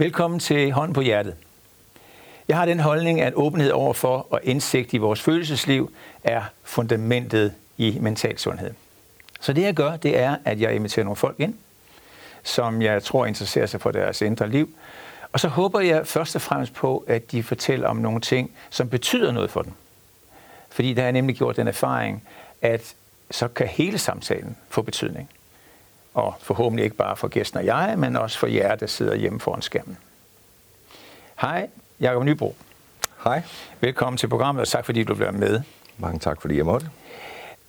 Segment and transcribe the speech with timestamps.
[0.00, 1.34] Velkommen til Hånd på Hjertet.
[2.48, 5.92] Jeg har den holdning, at åbenhed overfor og indsigt i vores følelsesliv
[6.24, 8.74] er fundamentet i mental sundhed.
[9.40, 11.54] Så det jeg gør, det er, at jeg inviterer nogle folk ind,
[12.42, 14.70] som jeg tror interesserer sig for deres indre liv.
[15.32, 18.88] Og så håber jeg først og fremmest på, at de fortæller om nogle ting, som
[18.88, 19.72] betyder noget for dem.
[20.70, 22.22] Fordi der har jeg nemlig gjort den erfaring,
[22.62, 22.94] at
[23.30, 25.30] så kan hele samtalen få betydning.
[26.14, 29.40] Og forhåbentlig ikke bare for gæsten og jeg, men også for jer, der sidder hjemme
[29.40, 29.98] foran skærmen.
[31.40, 31.68] Hej,
[32.00, 32.54] Jakob Nybro.
[33.24, 33.42] Hej.
[33.80, 35.60] Velkommen til programmet, og tak fordi du blev med.
[35.98, 36.86] Mange tak, fordi jeg måtte.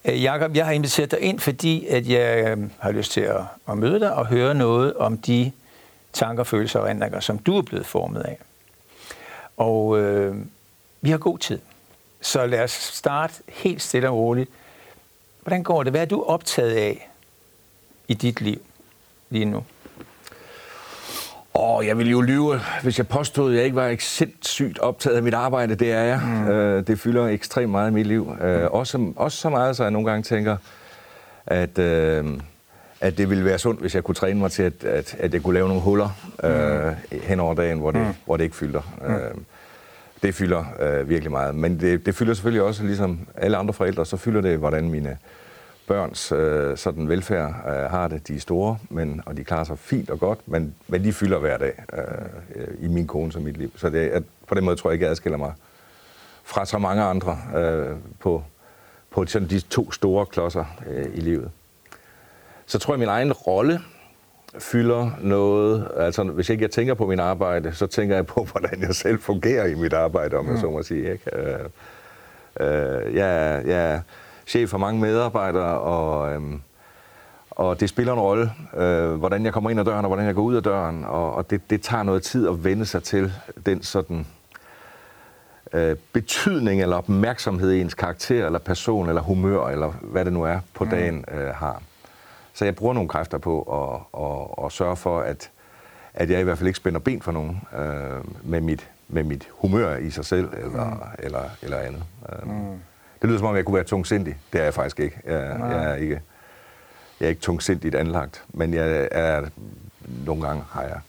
[0.06, 3.42] Øh, Jakob, jeg har inviteret dig ind, fordi at jeg øh, har lyst til at,
[3.70, 5.52] at møde dig og høre noget om de
[6.14, 8.38] tanker, følelser og ændringer, som du er blevet formet af.
[9.58, 10.36] Og øh,
[11.02, 11.60] vi har god tid.
[12.22, 14.50] Så lad os starte helt stille og roligt.
[15.42, 15.94] Hvordan går det?
[15.94, 17.11] Hvad er du optaget af
[18.12, 18.62] i dit liv
[19.30, 19.64] lige nu?
[21.56, 25.24] Åh, jeg ville jo lyve, hvis jeg påstod, at jeg ikke var sindssygt optaget af
[25.24, 25.76] mit arbejde.
[25.76, 26.22] Det er jeg.
[26.24, 26.48] Mm.
[26.48, 28.36] Øh, det fylder ekstremt meget i mit liv.
[28.42, 30.58] Øh, også, også så meget, så jeg nogle gange tænker,
[31.46, 32.26] at, øh,
[33.02, 35.44] at det ville være sundt, hvis jeg kunne træne mig til, at, at, at jeg
[35.44, 36.10] kunne lave nogle huller
[36.44, 37.20] øh, mm.
[37.24, 38.14] hen over dagen, hvor det, mm.
[38.26, 38.82] hvor det ikke fylder.
[39.02, 39.14] Mm.
[39.14, 39.32] Øh,
[40.24, 41.56] det fylder øh, virkelig meget.
[41.56, 45.18] Men det, det fylder selvfølgelig også, ligesom alle andre forældre, så fylder det, hvordan mine
[45.88, 48.28] børns øh, sådan velfærd øh, har det.
[48.28, 51.40] De er store, men, og de klarer sig fint og godt, men, men de fylder
[51.40, 53.72] hver dag øh, i min kone og mit liv.
[53.76, 55.54] Så det, at, på den måde tror jeg ikke, jeg adskiller mig
[56.44, 58.44] fra så mange andre øh, på,
[59.12, 61.52] på sådan de to store klodser øh, i livet.
[62.66, 63.82] Så tror jeg, at min egen rolle
[64.60, 65.88] fylder noget.
[65.98, 69.20] Altså, hvis ikke jeg tænker på min arbejde, så tænker jeg på, hvordan jeg selv
[69.20, 71.12] fungerer i mit arbejde, om jeg så må sige.
[71.12, 71.38] Ikke?
[71.38, 71.60] Øh,
[72.60, 74.02] øh, jeg, jeg
[74.52, 76.62] chef for mange medarbejdere, og, øhm,
[77.52, 80.36] og det spiller en rolle, øh, hvordan jeg kommer ind ad døren, og hvordan jeg
[80.36, 83.34] går ud af døren, og, og det, det tager noget tid at vende sig til
[83.66, 84.28] den sådan
[85.74, 90.60] øh, betydning eller opmærksomhed ens karakter, eller person, eller humør, eller hvad det nu er
[90.74, 90.90] på mm.
[90.90, 91.82] dagen øh, har.
[92.54, 95.50] Så jeg bruger nogle kræfter på at, at, at sørge for, at,
[96.14, 99.50] at jeg i hvert fald ikke spænder ben for nogen øh, med, mit, med mit
[99.52, 101.02] humør i sig selv, eller, mm.
[101.20, 102.04] eller, eller andet.
[102.30, 102.48] Øh.
[102.48, 102.82] Mm.
[103.22, 104.38] Det lyder som om, jeg kunne være tungsindig.
[104.54, 105.20] Det er jeg faktisk ikke.
[105.26, 106.22] Jeg, jeg er ikke.
[107.20, 109.46] Jeg er ikke tungsindigt anlagt, men jeg er,
[110.26, 111.00] nogle gange har jeg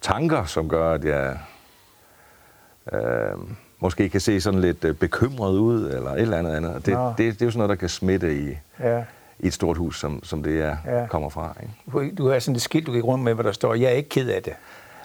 [0.00, 1.38] tanker, som gør, at jeg
[2.92, 3.38] øh,
[3.80, 6.74] måske kan se sådan lidt øh, bekymret ud, eller et eller andet andet.
[6.74, 9.04] Det, det, det, det er jo sådan noget, der kan smitte i, ja.
[9.38, 11.06] i et stort hus, som, som det er, ja.
[11.06, 11.56] kommer fra.
[11.62, 12.14] Ikke?
[12.14, 14.08] Du har sådan et skilt, du kan rundt med, hvor der står, jeg er ikke
[14.08, 14.52] ked af det.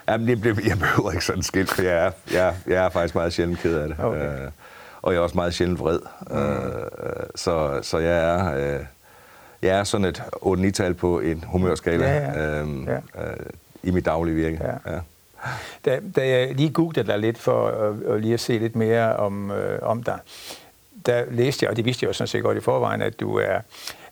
[0.09, 3.15] Jamen, jeg, jeg behøver ikke sådan et skilt, for jeg er, jeg, jeg er faktisk
[3.15, 3.99] meget sjældent ked af det.
[3.99, 4.45] Okay.
[4.45, 4.51] Øh,
[5.01, 5.99] og jeg er også meget sjældent vred.
[6.29, 6.37] Mm.
[6.37, 6.85] Øh,
[7.35, 8.55] så, så jeg er...
[8.55, 8.85] Øh,
[9.61, 12.59] jeg er sådan et 8-9-tal på en humørskala ja, ja.
[12.59, 12.95] Øhm, ja.
[12.95, 13.35] Øh,
[13.83, 14.59] i mit daglige virke.
[14.63, 14.93] Ja.
[14.93, 14.99] Ja.
[15.85, 19.15] Da, da jeg lige googlede dig lidt for at, at lige at se lidt mere
[19.15, 20.19] om, øh, om dig,
[21.05, 23.35] der læste jeg, og det vidste jeg jo sådan set godt i forvejen, at du
[23.37, 23.59] er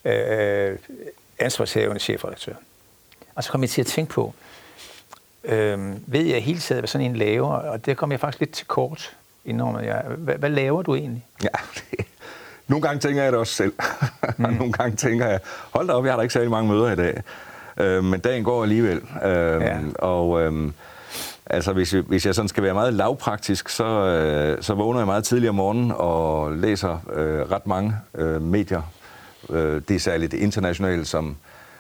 [0.06, 0.78] øh,
[1.40, 2.54] ansvarshavende chefredaktør.
[3.36, 4.34] Og så kom jeg til at tænke på,
[5.44, 8.52] øh, ved jeg hele tiden, hvad sådan en laver, og det kom jeg faktisk lidt
[8.52, 10.04] til kort indrømmer jeg.
[10.18, 11.26] Hvad, hvad laver du egentlig?
[11.44, 12.06] Ja, det,
[12.68, 13.74] nogle gange tænker jeg det også selv.
[14.38, 14.54] Mm.
[14.54, 15.40] nogle gange tænker jeg,
[15.74, 17.22] hold da op, jeg har da ikke særlig mange møder i dag.
[17.78, 19.02] Øh, men dagen går alligevel.
[19.26, 19.78] Øh, ja.
[20.00, 20.72] Og øh,
[21.46, 25.24] altså, hvis, hvis jeg sådan skal være meget lavpraktisk, så, øh, så vågner jeg meget
[25.24, 28.82] tidligt om morgenen og læser øh, ret mange øh, medier.
[29.50, 31.38] Øh, det er særligt det internationale, som,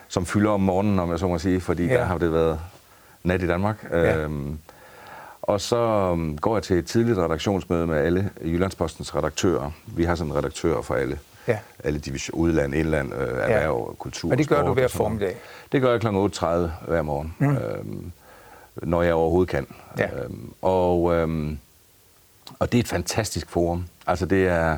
[0.07, 1.93] som fylder om morgenen, om jeg så må sige, fordi ja.
[1.93, 2.59] der har det været
[3.23, 3.87] nat i Danmark.
[3.91, 4.17] Ja.
[4.17, 4.29] Øh,
[5.49, 9.71] og så um, går jeg til et tidligt redaktionsmøde med alle Jyllandspostens redaktører.
[9.85, 11.57] Vi har sådan en redaktør for alle, ja.
[11.83, 13.93] alle division, udland, indland, øh, erhverv, ja.
[13.93, 14.31] kultur.
[14.31, 15.35] Og det gør du hver formiddag?
[15.71, 16.07] Det gør jeg kl.
[16.07, 16.45] 8.30
[16.87, 17.57] hver morgen, mm.
[17.57, 18.11] øhm,
[18.75, 19.67] når jeg overhovedet kan.
[19.97, 20.23] Ja.
[20.23, 21.57] Øhm, og, øhm,
[22.59, 23.85] og det er et fantastisk forum.
[24.07, 24.77] Altså det er,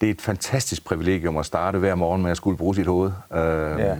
[0.00, 3.12] det er et fantastisk privilegium at starte hver morgen med at skulle bruge sit hoved.
[3.32, 3.96] Øhm, ja.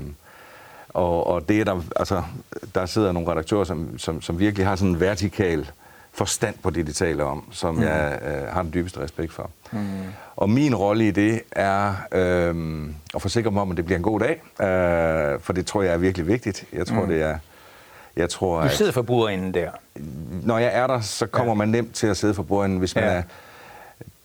[0.88, 2.22] Og, og det er der, altså,
[2.74, 5.70] der sidder nogle redaktører, som, som, som virkelig har sådan en vertikal
[6.12, 7.82] forstand på det, de taler om, som mm.
[7.82, 9.50] jeg øh, har den dybeste respekt for.
[9.72, 9.78] Mm.
[10.36, 14.02] Og min rolle i det er øh, at forsikre mig om, at det bliver en
[14.02, 16.64] god dag, øh, for det tror jeg er virkelig vigtigt.
[16.72, 17.08] Jeg tror, mm.
[17.08, 17.38] det er...
[18.16, 19.70] Jeg tror, du sidder for bordenden der.
[20.42, 21.56] Når jeg er der, så kommer ja.
[21.56, 23.10] man nemt til at sidde for bordenden, hvis man ja.
[23.10, 23.22] er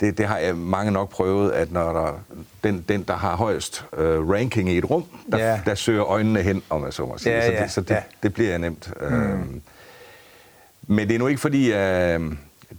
[0.03, 2.19] det, det har jeg mange nok prøvet, at når der,
[2.63, 5.61] den, den, der har højst øh, ranking i et rum, der, ja.
[5.65, 7.35] der søger øjnene hen, om jeg så må sige.
[7.35, 8.01] Ja, så det, så det, ja.
[8.23, 8.93] det bliver nemt.
[9.01, 9.15] Mm.
[9.15, 9.61] Øhm,
[10.87, 12.35] men det er nu ikke fordi, øh,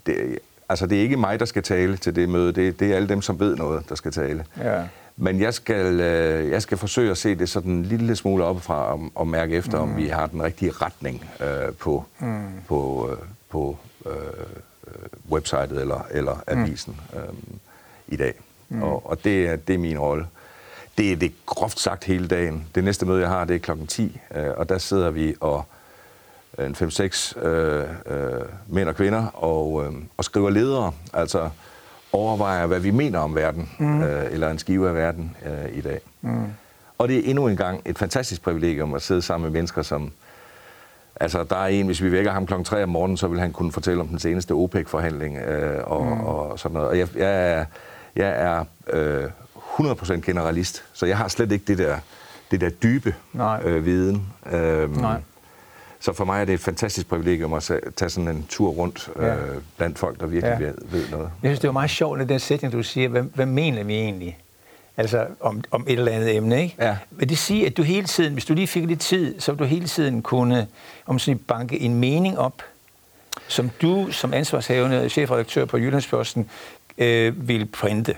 [0.07, 0.39] det,
[0.69, 2.53] altså det er ikke mig, der skal tale til det møde.
[2.53, 4.45] Det, det er alle dem, som ved noget, der skal tale.
[4.59, 4.83] Ja.
[5.17, 8.93] Men jeg skal, øh, jeg skal forsøge at se det sådan en lille smule oppefra
[8.93, 9.91] og, og mærke efter, mm.
[9.91, 12.45] om vi har den rigtige retning øh, på, mm.
[12.69, 13.19] på, øh,
[13.51, 14.13] på øh,
[15.31, 17.19] websitet eller, eller avisen mm.
[17.19, 17.29] øh,
[18.09, 18.35] i dag.
[18.69, 18.83] Mm.
[18.83, 20.27] Og, og det, er, det er min rolle.
[20.99, 22.67] Det er det groft sagt hele dagen.
[22.75, 25.65] Det næste møde, jeg har, det er klokken 10, øh, og der sidder vi og
[26.59, 31.51] en 5-6 øh, øh, mænd og kvinder og, øh, og skriver ledere, altså
[32.13, 34.03] overvejer, hvad vi mener om verden, mm.
[34.03, 36.01] øh, eller en skive af verden øh, i dag.
[36.21, 36.45] Mm.
[36.99, 40.13] Og det er endnu en gang et fantastisk privilegium at sidde sammen med mennesker, som...
[41.21, 43.53] Altså, der er en, hvis vi vækker ham klokken 3 om morgenen, så vil han
[43.53, 46.21] kunne fortælle om den seneste OPEC-forhandling øh, og, mm.
[46.21, 46.89] og sådan noget.
[46.89, 47.65] Og jeg, jeg er,
[48.17, 49.31] jeg er øh,
[49.79, 51.97] 100% generalist, så jeg har slet ikke det der,
[52.51, 53.15] det der dybe
[53.65, 54.27] øh, viden.
[54.53, 55.21] Øh, Nej.
[56.01, 59.35] Så for mig er det et fantastisk privilegium at tage sådan en tur rundt ja.
[59.35, 60.67] øh, blandt folk, der virkelig ja.
[60.67, 61.31] ved, ved noget.
[61.43, 64.39] Jeg synes, det var meget sjovt, den sætning, du siger, hvad, hvad mener vi egentlig?
[64.97, 66.77] Altså om, om et eller andet emne, ikke?
[66.79, 66.97] Ja.
[67.11, 69.65] Vil det sige, at du hele tiden, hvis du lige fik lidt tid, så du
[69.65, 70.67] hele tiden kunne
[71.07, 72.63] om sådan banke en mening op,
[73.49, 76.51] som du som ansvarshavende chefredaktør på Jyllandsposten
[76.99, 78.17] øh, vil printe?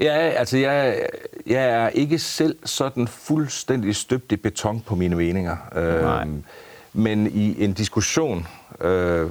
[0.00, 1.06] Ja, altså jeg,
[1.46, 5.56] jeg er ikke selv sådan fuldstændig støbt i beton på mine meninger.
[5.74, 6.22] Nej.
[6.22, 6.44] Øhm,
[6.92, 8.46] men i en diskussion,
[8.80, 9.30] øh,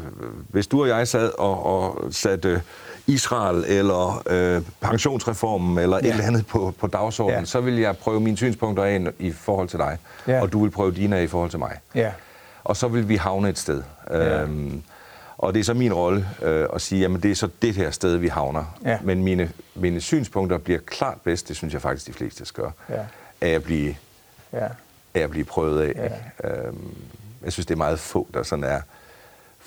[0.50, 2.62] hvis du og jeg sad og, og satte
[3.07, 6.07] Israel eller øh, pensionsreformen eller ja.
[6.07, 7.45] et eller andet på, på dagsordenen, ja.
[7.45, 10.42] så vil jeg prøve mine synspunkter af i forhold til dig, ja.
[10.42, 11.77] og du vil prøve dine af i forhold til mig.
[11.95, 12.12] Ja.
[12.63, 13.83] Og så vil vi havne et sted.
[14.09, 14.42] Ja.
[14.42, 14.83] Øhm,
[15.38, 17.92] og det er så min rolle øh, at sige, at det er så det her
[17.92, 18.77] sted, vi havner.
[18.86, 18.98] Ja.
[19.04, 22.71] Men mine, mine synspunkter bliver klart bedst, det synes jeg faktisk, de fleste skal gøre,
[22.89, 23.01] ja.
[23.42, 23.95] af, at blive,
[24.54, 24.68] ja.
[25.13, 26.12] af at blive prøvet af.
[26.44, 26.50] Ja.
[26.50, 26.95] Øhm,
[27.44, 28.81] jeg synes, det er meget få, der sådan er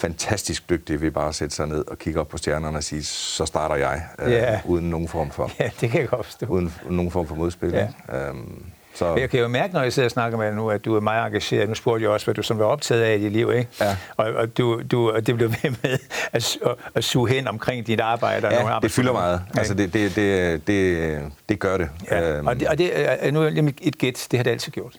[0.00, 3.04] fantastisk dygtige ved bare at sætte sig ned og kigge op på stjernerne og sige,
[3.04, 4.60] så starter jeg, øh, ja.
[4.64, 5.50] uden nogen form for...
[5.60, 6.46] Ja, det kan jeg godt forstå.
[6.46, 7.70] Uden nogen form for modspil.
[7.70, 8.28] Ja.
[8.28, 8.64] Øhm,
[8.94, 9.16] så...
[9.16, 11.00] Jeg kan jo mærke, når jeg sidder og snakker med dig nu, at du er
[11.00, 11.68] meget engageret.
[11.68, 13.68] Nu spurgte jeg også, hvad du som var optaget af i dit liv, ikke?
[13.80, 13.96] Ja.
[14.16, 15.98] Og, og, du, du, og det blev ved med
[16.32, 18.46] at, at, at suge hen omkring dit arbejde.
[18.46, 19.42] Og ja, nogle det fylder meget.
[19.54, 19.58] Ja.
[19.58, 21.88] Altså, det, det, det, det, det gør det.
[22.10, 22.36] Ja.
[22.36, 22.46] Øhm.
[22.46, 24.96] Og det, og det er nu et gæt, det har det altid gjort.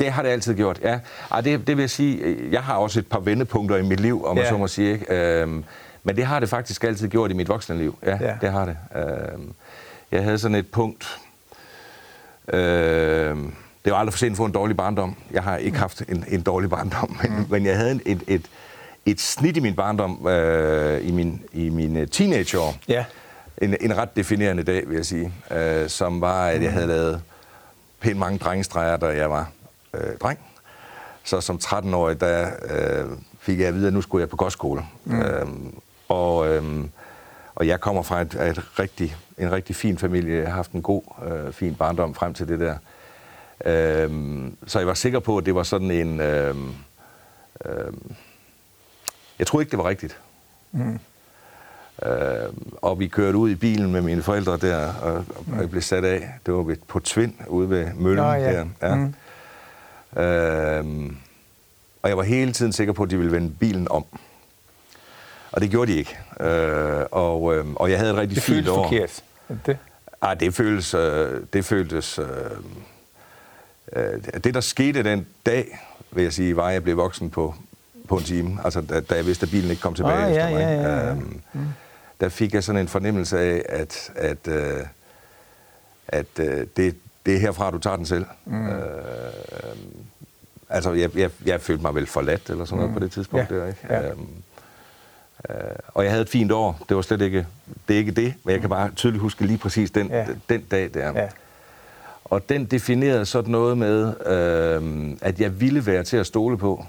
[0.00, 0.98] Det har det altid gjort, ja.
[1.30, 4.24] Og det, det vil jeg sige, jeg har også et par vendepunkter i mit liv,
[4.24, 4.42] om ja.
[4.42, 4.92] man så må sige.
[4.92, 5.14] Ikke?
[5.14, 5.64] Øhm,
[6.04, 7.98] men det har det faktisk altid gjort i mit voksne liv.
[8.06, 8.36] Ja, ja.
[8.40, 8.76] det har det.
[8.96, 9.52] Øhm,
[10.12, 11.18] jeg havde sådan et punkt...
[12.48, 13.54] Øhm,
[13.84, 15.16] det var aldrig for sent at få en dårlig barndom.
[15.30, 17.46] Jeg har ikke haft en, en dårlig barndom, men, mm.
[17.50, 18.42] men jeg havde et, et,
[19.06, 22.74] et snit i min barndom øh, i min, i mine teenageår.
[22.88, 23.04] Ja.
[23.58, 27.22] En, en ret definerende dag, vil jeg sige, øh, som var, at jeg havde lavet
[28.00, 29.50] pænt mange drengestreger, da jeg var
[29.94, 30.38] øh, dreng.
[31.24, 33.06] Så som 13-årig, der øh,
[33.40, 34.82] fik jeg at vide, at nu skulle jeg på kostskole.
[35.04, 35.20] Mm.
[35.20, 35.74] Øhm,
[36.08, 36.90] og, øhm,
[37.54, 40.36] og jeg kommer fra et, et rigtig, en rigtig fin familie.
[40.36, 42.76] Jeg har haft en god, øh, fin barndom frem til det der.
[43.64, 46.20] Øhm, så jeg var sikker på, at det var sådan en...
[46.20, 46.74] Øhm,
[47.64, 48.14] øhm,
[49.38, 50.18] jeg tror ikke, det var rigtigt.
[50.72, 50.98] Mm.
[52.02, 55.82] Øh, og vi kørte ud i bilen med mine forældre der, og, og jeg blev
[55.82, 56.30] sat af.
[56.46, 58.24] Det var på Tvind, ude ved Møllen.
[58.24, 58.52] Oh, ja.
[58.52, 58.66] der.
[58.82, 58.94] Ja.
[58.94, 59.14] Mm.
[60.16, 60.84] Øh,
[62.02, 64.04] og jeg var hele tiden sikker på, at de ville vende bilen om.
[65.52, 66.18] Og det gjorde de ikke.
[66.40, 68.82] Øh, og, øh, og jeg havde et rigtig det fint år.
[68.82, 69.22] Forkert.
[69.66, 69.78] Det
[70.20, 70.94] Ah, det føltes...
[70.94, 72.18] Øh, det føltes...
[72.18, 72.26] Øh,
[73.92, 75.78] øh, det, der skete den dag,
[76.10, 77.54] vil jeg sige, var, at jeg blev voksen på,
[78.08, 78.58] på en time.
[78.64, 80.60] Altså, da, da jeg vidste, at bilen ikke kom tilbage ah, efter ja, mig.
[80.60, 81.10] Ja, ja, ja.
[81.10, 81.66] Øhm, mm.
[82.20, 84.80] Der fik jeg sådan en fornemmelse af, at, at, øh,
[86.08, 86.96] at øh, det,
[87.26, 88.24] det er herfra, du tager den selv.
[88.44, 88.68] Mm.
[88.68, 88.82] Øh,
[90.68, 92.94] altså, jeg, jeg, jeg følte mig vel forladt eller sådan noget mm.
[92.94, 93.56] på det tidspunkt ja.
[93.56, 93.80] der, ikke?
[93.90, 94.10] Ja.
[94.10, 94.28] Øhm,
[95.50, 95.54] øh,
[95.88, 96.84] og jeg havde et fint år.
[96.88, 97.46] Det var slet ikke
[97.88, 100.26] det, er ikke det men jeg kan bare tydeligt huske lige præcis den, ja.
[100.48, 101.12] den dag der.
[101.20, 101.28] Ja.
[102.24, 106.84] Og den definerede sådan noget med, øh, at jeg ville være til at stole på,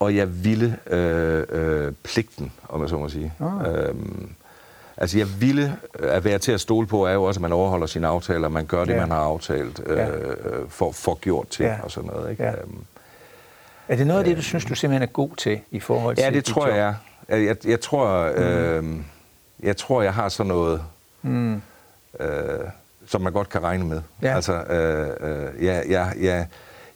[0.00, 3.32] og jeg ville øh, øh, pligten, om jeg så må sige.
[3.40, 3.62] Oh.
[3.66, 3.94] Øh,
[4.96, 7.52] Altså, jeg ville øh, at være til at stole på, er jo også, at man
[7.52, 9.00] overholder sine aftaler, man gør det, ja.
[9.00, 10.08] man har aftalt, øh, ja.
[10.68, 11.76] for, for gjort til, ja.
[11.82, 12.30] og sådan noget.
[12.30, 12.42] Ikke?
[12.42, 12.50] Ja.
[12.50, 12.84] Øhm,
[13.88, 16.16] er det noget af det, du øh, synes, du simpelthen er god til i forhold
[16.16, 16.94] til Ja, det tror jeg.
[17.28, 18.42] Jeg, jeg, jeg tror, mm.
[18.42, 19.00] øh,
[19.62, 20.82] jeg tror, jeg har sådan noget,
[21.22, 21.62] mm.
[22.20, 22.30] øh,
[23.06, 24.02] som man godt kan regne med.
[24.22, 24.34] Ja.
[24.34, 26.46] Altså, øh, øh, jeg, jeg, jeg,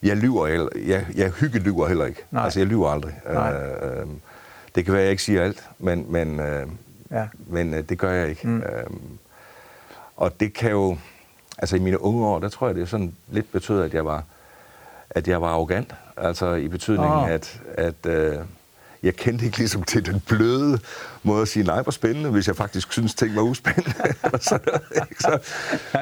[0.02, 2.24] jeg lyver heller, jeg, jeg lyver heller ikke.
[2.30, 2.44] Nej.
[2.44, 3.14] Altså, jeg lyver aldrig.
[3.32, 3.52] Nej.
[3.52, 4.06] Øh, øh,
[4.74, 6.66] det kan være, at jeg ikke siger alt, men, men, øh,
[7.10, 7.26] Ja.
[7.46, 8.48] Men øh, det gør jeg ikke.
[8.48, 8.62] Mm.
[8.62, 9.18] Øhm,
[10.16, 10.96] og det kan jo...
[11.58, 14.04] Altså i mine unge år, der tror jeg, det er sådan lidt betød, at jeg
[14.04, 14.24] var,
[15.10, 15.94] at jeg var arrogant.
[16.16, 17.30] Altså i betydningen, oh.
[17.30, 18.38] at, at øh,
[19.02, 20.78] jeg kendte ikke ligesom til den bløde
[21.22, 23.92] måde at sige, nej, hvor spændende, hvis jeg faktisk synes, ting var uspændende.
[24.48, 24.58] så,
[25.20, 25.38] så,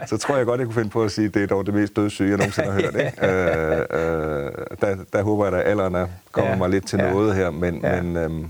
[0.06, 1.96] så tror jeg godt, jeg kunne finde på at sige, det er dog det mest
[1.96, 2.94] dødssyge, jeg nogensinde har hørt.
[3.06, 3.26] Ikke?
[3.26, 6.56] Øh, øh, der, der håber jeg, at alderen er kommet ja.
[6.56, 7.10] mig lidt til ja.
[7.10, 8.02] noget her, men, ja.
[8.02, 8.48] men, øhm,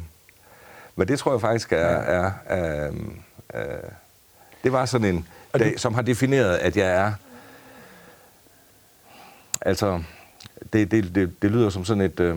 [0.97, 1.77] men det tror jeg faktisk er...
[1.77, 3.19] er, er øhm,
[3.55, 3.63] øh,
[4.65, 7.13] det var sådan en dag, som har defineret, at jeg er...
[9.61, 10.03] Altså,
[10.73, 12.21] det, det, det, det lyder som sådan et...
[12.21, 12.37] Øh,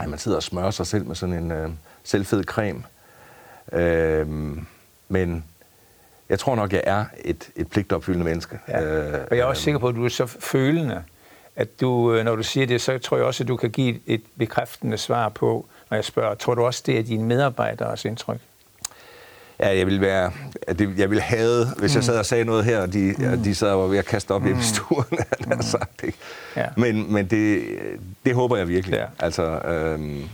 [0.00, 1.70] at man sidder og smører sig selv med sådan en øh,
[2.04, 2.82] selvfed creme.
[3.72, 4.28] Øh,
[5.08, 5.44] men
[6.28, 8.58] jeg tror nok, jeg er et, et pligtopfyldende menneske.
[8.68, 8.82] Ja.
[8.82, 11.04] Øh, og jeg er også øh, sikker på, at du er så følende,
[11.56, 14.00] at du, øh, når du siger det, så tror jeg også, at du kan give
[14.06, 18.38] et bekræftende svar på, når jeg spørger, tror du også, det er dine medarbejderes indtryk?
[19.60, 20.32] Ja, jeg vil være,
[20.96, 21.96] jeg vil have, hvis mm.
[21.96, 23.42] jeg sad og sagde noget her, og de, mm.
[23.42, 24.58] de sad og var ved at kaste op mm.
[24.58, 25.04] i stuen,
[25.46, 25.62] mm.
[25.62, 26.18] sagt, ikke?
[26.56, 26.66] Ja.
[26.76, 27.62] Men, men det,
[28.24, 28.96] det håber jeg virkelig.
[28.96, 29.06] Ja.
[29.18, 30.28] Altså, øhm, øhm,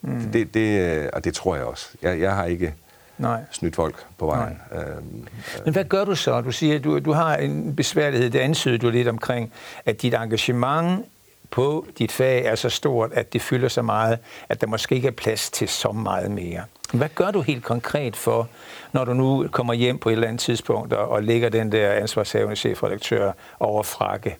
[0.00, 0.32] mm.
[0.32, 1.88] det, det, og det tror jeg også.
[2.02, 2.74] Jeg, jeg har ikke
[3.18, 3.40] Nej.
[3.50, 4.58] snydt folk på vejen.
[4.72, 5.26] Øhm, øhm.
[5.64, 6.40] Men hvad gør du så?
[6.40, 9.52] Du siger, at du, du har en besværlighed, det ansyder du lidt omkring,
[9.86, 11.04] at dit engagement
[11.50, 15.08] på dit fag er så stort, at det fylder så meget, at der måske ikke
[15.08, 16.64] er plads til så meget mere.
[16.92, 18.48] Hvad gør du helt konkret for,
[18.92, 21.92] når du nu kommer hjem på et eller andet tidspunkt og, og lægger den der
[21.92, 24.36] ansvarshavende chefredaktør over frakke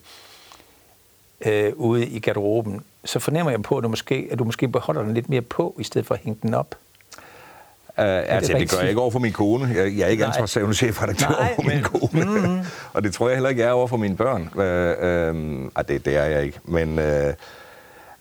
[1.45, 5.03] øh, ude i garderoben, så fornemmer jeg på, at du, måske, at du måske beholder
[5.03, 6.75] den lidt mere på, i stedet for at hænge den op.
[7.99, 9.73] Uh, altså, det, det gør jeg ikke over for min kone.
[9.75, 12.25] Jeg, jeg er ikke ansvarshavende chefredaktør over for min kone.
[12.25, 12.65] Mm-hmm.
[12.93, 14.41] og det tror jeg heller ikke, jeg er over for mine børn.
[14.41, 16.59] Uh, uh, det, det er jeg ikke.
[16.65, 17.33] Men uh,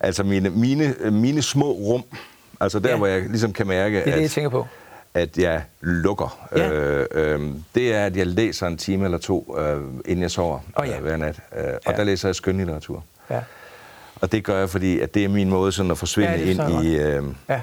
[0.01, 2.05] altså, mine, mine, mine små rum,
[2.61, 2.97] Altså der, ja.
[2.97, 4.67] hvor jeg ligesom kan mærke, det er at, det, jeg tænker på.
[5.15, 6.49] at jeg lukker.
[6.57, 6.73] Ja.
[6.73, 7.41] Øh, øh,
[7.75, 10.97] det er, at jeg læser en time eller to, øh, inden jeg sover oh, ja.
[10.97, 11.41] øh, hver nat.
[11.57, 11.93] Øh, og ja.
[11.97, 13.05] der læser jeg skønlitteratur.
[13.31, 13.41] Ja.
[14.21, 16.85] Og det gør jeg, fordi at det er min måde sådan at forsvinde ja, ind
[16.85, 17.61] i, øh, ja.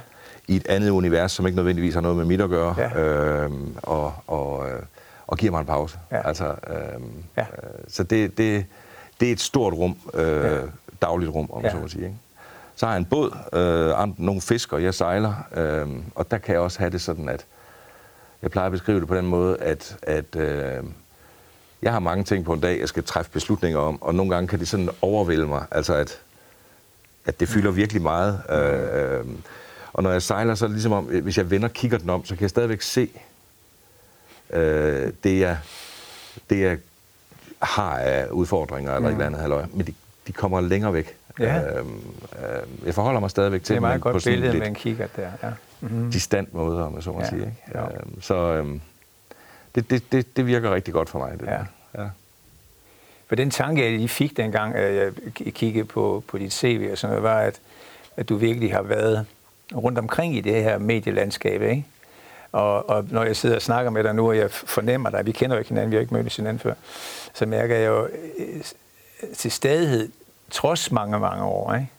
[0.48, 3.00] I et andet univers, som ikke nødvendigvis har noget med mit at gøre, ja.
[3.00, 4.82] øh, og, og, øh,
[5.28, 5.98] og giver mig en pause.
[6.12, 6.28] Ja.
[6.28, 7.02] Altså, øh,
[7.38, 7.42] ja.
[7.42, 8.66] øh, så det, det,
[9.20, 10.58] det er et stort rum, øh, ja.
[11.02, 11.72] dagligt rum, om ja.
[11.72, 12.04] så må sige.
[12.04, 12.16] Ikke?
[12.76, 16.62] Så har jeg en båd, øh, nogle fisker, jeg sejler, øh, og der kan jeg
[16.62, 17.46] også have det sådan, at
[18.42, 20.84] jeg plejer at beskrive det på den måde, at, at øh,
[21.82, 24.48] jeg har mange ting på en dag, jeg skal træffe beslutninger om, og nogle gange
[24.48, 26.20] kan det sådan overvælde mig, altså at,
[27.26, 28.42] at det fylder virkelig meget.
[28.50, 29.26] Øh, øh,
[29.96, 32.26] og når jeg sejler, så er det ligesom om, hvis jeg vender kigger den om,
[32.26, 33.10] så kan jeg stadigvæk se
[34.50, 35.58] øh, det, jeg,
[36.50, 36.78] det, jeg
[37.62, 39.06] har af udfordringer eller mm.
[39.06, 39.94] et eller andet halløj, men de,
[40.28, 41.18] de kommer længere væk.
[41.40, 41.78] Ja.
[41.78, 42.02] Øhm,
[42.40, 43.78] øh, jeg forholder mig stadigvæk til det.
[43.78, 45.32] er meget godt billede med en kigger der.
[45.44, 45.52] Ja.
[45.82, 46.12] Mm-hmm.
[46.12, 47.30] Distant måde, om jeg så må ja.
[47.30, 47.42] sige.
[47.42, 47.56] Ikke?
[47.74, 47.84] Ja.
[47.84, 48.82] Øhm, så øhm,
[49.76, 51.40] det, det, det, det virker rigtig godt for mig.
[51.40, 51.60] Det ja.
[52.04, 52.10] ja.
[53.28, 55.14] For den tanke, jeg lige fik dengang, at jeg
[55.54, 57.60] kiggede på, på dit CV og sådan noget, var, at,
[58.18, 59.26] at du virkelig har været
[59.74, 61.86] rundt omkring i det her medielandskab, ikke?
[62.52, 65.32] Og, og når jeg sidder og snakker med dig nu, og jeg fornemmer dig, vi
[65.32, 66.74] kender jo ikke hinanden, vi har ikke mødt hinanden før,
[67.34, 68.06] så mærker jeg jo
[68.38, 68.62] øh,
[69.36, 70.10] til stadighed
[70.52, 71.92] trods mange, mange år, ikke?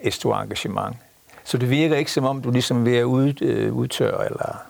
[0.00, 0.96] et stort engagement.
[1.44, 4.62] Så det virker ikke som om, du ligesom vil ud, øh, udtørre, eller...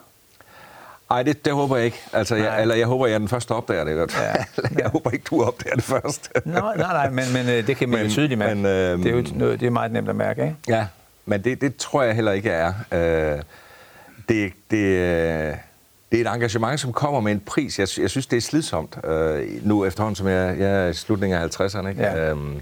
[1.09, 2.01] Nej, det, det håber jeg ikke.
[2.13, 4.15] Altså, jeg, eller jeg håber, jeg er den første, der opdager det.
[4.15, 4.33] Ja.
[4.83, 6.31] jeg håber ikke, du opdager det først.
[6.45, 8.55] Nå, nej, nej, men, men øh, det kan man men, jo tydeligt mærke.
[8.55, 10.55] Men, øh, det, er jo noget, det er meget nemt at mærke, ikke?
[10.67, 10.87] Ja,
[11.27, 12.73] men det, det tror jeg heller ikke, er.
[12.91, 13.41] Øh,
[14.29, 15.55] det, det, øh,
[16.11, 17.79] det er et engagement, som kommer med en pris.
[17.79, 18.97] Jeg, jeg synes, det er slidsomt.
[19.03, 21.87] Øh, nu efterhånden, som jeg, jeg er i slutningen af 50'erne.
[21.87, 22.01] Ikke?
[22.01, 22.29] Ja.
[22.29, 22.61] Øhm,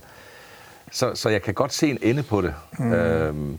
[0.91, 2.53] så, så jeg kan godt se en ende på det.
[2.79, 2.93] Mm.
[2.93, 3.57] Øhm,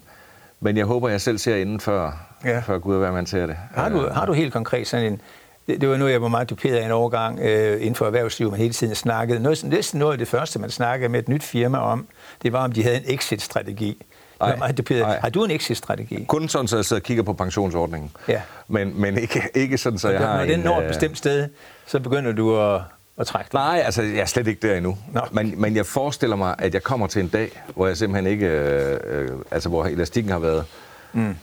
[0.61, 2.59] men jeg håber, jeg selv ser enden før, ja.
[2.59, 3.57] før Gud og hvad man ser det.
[3.75, 5.21] Har du, har du helt konkret sådan en...
[5.67, 8.53] Det, det var noget, jeg var meget duperet af en overgang øh, inden for erhvervslivet,
[8.53, 9.41] man hele tiden snakkede.
[9.41, 12.07] Noget, næsten noget af det første, man snakkede med et nyt firma om,
[12.43, 14.05] det var, om de havde en exit-strategi.
[14.41, 14.59] Ej,
[14.91, 15.19] ej.
[15.21, 16.25] Har du en exit-strategi?
[16.29, 18.11] Kun sådan, så jeg sidder og kigger på pensionsordningen.
[18.29, 18.41] Ja.
[18.69, 21.49] Men, men ikke, ikke sådan, så jeg har Når den når et øh, bestemt sted,
[21.87, 22.81] så begynder du at
[23.19, 23.59] at trække den?
[23.59, 24.99] Nej, altså jeg er slet ikke der endnu.
[25.13, 25.21] No.
[25.33, 28.47] Men, men jeg forestiller mig, at jeg kommer til en dag, hvor jeg simpelthen ikke,
[28.47, 30.65] øh, øh, altså hvor elastikken har været
[31.13, 31.37] mm.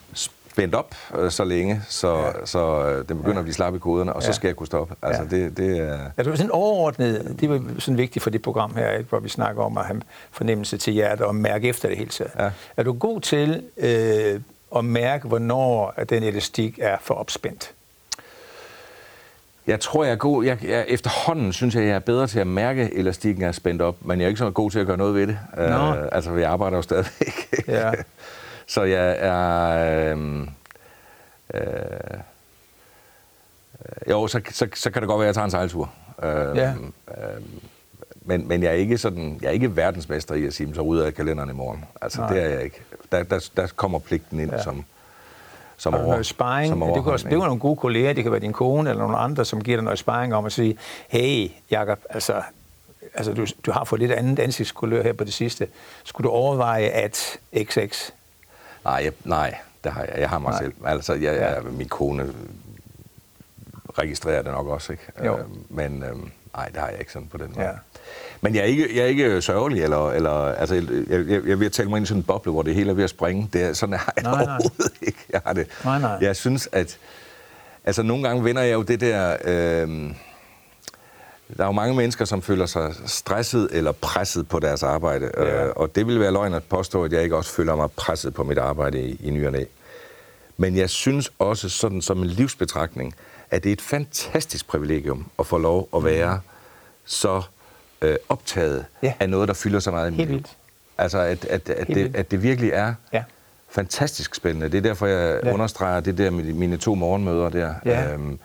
[0.53, 2.45] Spændt op øh, så længe, så, ja.
[2.45, 3.39] så øh, den begynder ja.
[3.39, 4.27] at blive slap i koderne, og ja.
[4.27, 4.95] så skal jeg kunne stoppe.
[5.01, 5.37] Altså ja.
[5.37, 5.99] det, det er...
[6.17, 9.63] Altså sådan overordnet, det var sådan vigtigt for det program her, ikke, hvor vi snakker
[9.63, 12.31] om at have fornemmelse til hjertet og mærke efter det hele taget.
[12.39, 12.49] Ja.
[12.77, 14.41] Er du god til øh,
[14.75, 17.71] at mærke, hvornår den elastik er for opspændt?
[19.67, 20.45] Jeg tror, jeg er god.
[20.45, 23.81] Jeg, jeg, efterhånden synes jeg, jeg er bedre til at mærke, at elastikken er spændt
[23.81, 25.37] op, men jeg er ikke så god til at gøre noget ved det.
[25.57, 25.89] No.
[25.89, 27.67] Uh, altså, jeg arbejder jo stadigvæk.
[27.67, 27.91] Ja.
[28.73, 30.15] så jeg er...
[30.15, 30.21] Uh,
[31.53, 32.19] uh,
[34.09, 35.93] jo, så, så, så kan det godt være, at jeg tager en sejltur.
[36.17, 36.73] Uh, ja.
[37.07, 37.43] uh,
[38.21, 41.03] men, men jeg er ikke sådan, jeg er ikke verdensmester i at sige, så rydder
[41.03, 41.85] jeg kalenderen i morgen.
[42.01, 42.33] Altså, Nej.
[42.33, 42.81] det er jeg ikke.
[43.11, 44.63] Der, der, der kommer pligten ind ja.
[44.63, 44.85] som,
[45.77, 46.69] som over, noget sparring.
[46.69, 49.17] Som det kan også blive nogle gode kolleger, det kan være din kone eller nogle
[49.17, 50.77] andre, som giver dig noget sparring om at sige,
[51.07, 52.41] hey Jacob, altså,
[53.13, 55.67] altså du, du har fået lidt andet ansigtskulør her på det sidste.
[56.03, 58.11] Skulle du overveje at XX?
[58.85, 60.15] Nej, jeg, nej, det har jeg.
[60.17, 60.61] Jeg har mig nej.
[60.61, 60.73] selv.
[60.85, 61.53] Altså, jeg, ja.
[61.53, 62.33] jeg, min kone
[63.99, 65.03] registrerer det nok også, ikke?
[65.25, 65.37] Jo.
[65.37, 66.15] Øh, men øh,
[66.55, 67.65] nej, det har jeg ikke sådan på den måde.
[67.65, 67.71] Ja.
[68.41, 71.55] Men jeg er ikke, jeg er ikke sørgelig, eller, eller altså, jeg, jeg, jeg er
[71.55, 73.09] ved at tale mig ind i sådan en boble, hvor det hele er ved at
[73.09, 73.49] springe.
[73.53, 75.07] Det er, sådan har jeg nej, overhovedet nej.
[75.07, 75.25] ikke.
[75.29, 75.67] Jeg har det.
[75.83, 76.17] Nej, nej.
[76.21, 76.97] Jeg synes, at
[77.85, 79.37] altså, nogle gange vender jeg jo det der...
[79.45, 80.13] Øh,
[81.57, 85.31] der er jo mange mennesker, som føler sig stresset eller presset på deres arbejde.
[85.37, 85.65] Ja.
[85.65, 88.33] Øh, og det vil være løgn at påstå, at jeg ikke også føler mig presset
[88.33, 89.63] på mit arbejde i, i ny og næ.
[90.57, 93.15] Men jeg synes også, sådan som en livsbetragtning,
[93.51, 96.41] at det er et fantastisk privilegium at få lov at være mm.
[97.05, 97.41] så
[98.01, 99.13] øh, optaget ja.
[99.19, 100.43] af noget, der fylder så meget i mit liv.
[100.97, 103.23] Altså, at, at, at, det, at det virkelig er ja.
[103.69, 104.69] fantastisk spændende.
[104.69, 105.53] Det er derfor, jeg ja.
[105.53, 107.73] understreger det der med mine to morgenmøder der.
[107.85, 108.13] Ja.
[108.13, 108.39] Øhm,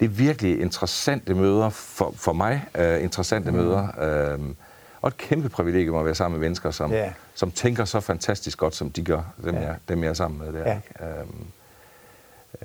[0.00, 2.64] det er virkelig interessante møder for, for mig.
[2.78, 3.56] Uh, interessante mm.
[3.56, 4.34] møder.
[4.34, 4.56] Um,
[5.02, 7.12] og et kæmpe privilegium at være sammen med mennesker, som, yeah.
[7.34, 9.64] som tænker så fantastisk godt, som de gør, dem, yeah.
[9.64, 10.66] jeg, dem jeg er sammen med der.
[10.66, 11.22] Yeah.
[11.22, 11.46] Um,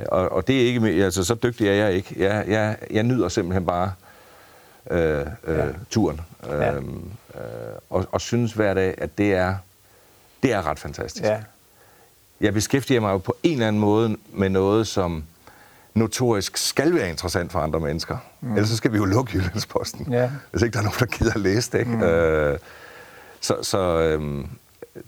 [0.07, 2.15] og, og det er ikke, altså så dygtig er jeg ikke.
[2.17, 3.93] Jeg, jeg, jeg nyder simpelthen bare
[4.91, 5.65] øh, øh, ja.
[5.89, 6.21] turen.
[6.49, 7.41] Øhm, øh,
[7.89, 9.55] og, og synes hver dag, at det er,
[10.43, 11.23] det er ret fantastisk.
[11.23, 11.39] Ja.
[12.41, 15.23] Jeg beskæftiger mig jo på en eller anden måde med noget, som
[15.95, 18.17] notorisk skal være interessant for andre mennesker.
[18.41, 18.51] Mm.
[18.51, 20.31] Ellers så skal vi jo lukke Jyllandsposten, ja.
[20.51, 21.79] hvis ikke der er nogen, der gider at læse det.
[21.79, 21.91] Ikke?
[21.91, 22.03] Mm.
[22.03, 22.59] Øh,
[23.39, 24.45] så så øh,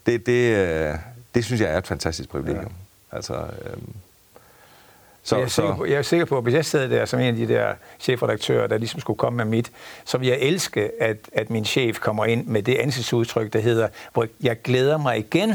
[0.05, 0.95] det, det, øh,
[1.35, 2.71] det synes jeg er et fantastisk privilegium.
[3.11, 3.15] Ja.
[3.15, 3.77] Altså, øh,
[5.23, 5.73] så, jeg, er så...
[5.75, 7.73] på, jeg er sikker på, at hvis jeg sad der som en af de der
[7.99, 9.71] chefredaktører, der ligesom skulle komme med mit,
[10.05, 13.87] så vil jeg elske, at, at min chef kommer ind med det ansigtsudtryk, der hedder,
[14.13, 15.53] hvor jeg glæder mig igen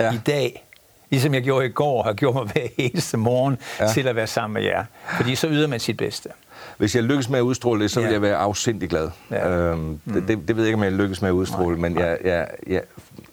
[0.00, 0.12] ja.
[0.12, 0.66] i dag,
[1.10, 3.88] ligesom jeg gjorde i går, har gjort mig hver eneste morgen ja.
[3.88, 4.84] til at være sammen med jer.
[5.16, 6.28] Fordi så yder man sit bedste.
[6.78, 8.12] Hvis jeg lykkes med at udstråle det, så vil ja.
[8.12, 9.10] jeg være afsindig glad.
[9.30, 9.48] Ja.
[9.48, 10.00] Øhm, mm.
[10.14, 11.88] det, det, det ved jeg ikke, om jeg lykkes med at udstråle, Nej.
[11.88, 12.82] men, jeg, jeg, jeg,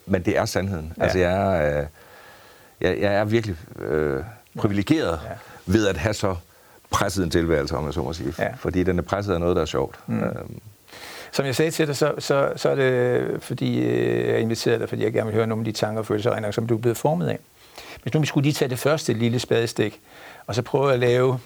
[0.06, 0.92] men det er sandheden.
[0.98, 1.02] Ja.
[1.02, 1.86] Altså, jeg er, øh,
[2.80, 4.22] jeg, jeg er virkelig øh,
[4.58, 5.20] privilegeret.
[5.24, 5.34] Ja
[5.68, 6.36] ved at have så
[6.90, 8.34] presset en tilværelse, om jeg så må sige.
[8.38, 8.48] Ja.
[8.58, 9.98] Fordi den er presset af noget, der er sjovt.
[10.06, 10.22] Mm.
[10.22, 10.60] Øhm.
[11.32, 14.88] Som jeg sagde til dig, så, så, så er det, fordi øh, jeg inviterede dig,
[14.88, 16.96] fordi jeg gerne vil høre nogle af de tanker og følelser, som du er blevet
[16.96, 17.38] formet af.
[18.02, 20.00] Hvis nu vi skulle lige tage det første lille spadestik,
[20.46, 21.40] og så prøve at lave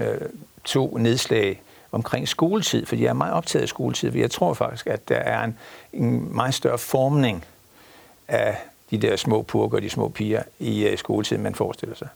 [0.00, 0.16] øh,
[0.64, 4.86] to nedslag omkring skoletid, fordi jeg er meget optaget af skoletid, for jeg tror faktisk,
[4.86, 5.58] at der er en,
[5.92, 7.44] en meget større formning
[8.28, 8.56] af
[8.90, 12.08] de der små purker og de små piger i øh, skoletiden, man forestiller sig.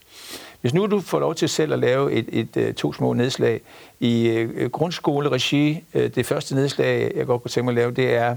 [0.61, 3.61] Hvis nu du får lov til selv at lave et, et, et to små nedslag
[4.01, 8.15] i øh, grundskoleregi, øh, det første nedslag, jeg godt kunne tænke mig at lave, det
[8.15, 8.37] er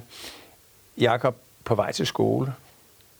[0.97, 2.54] Jakob på vej til skole.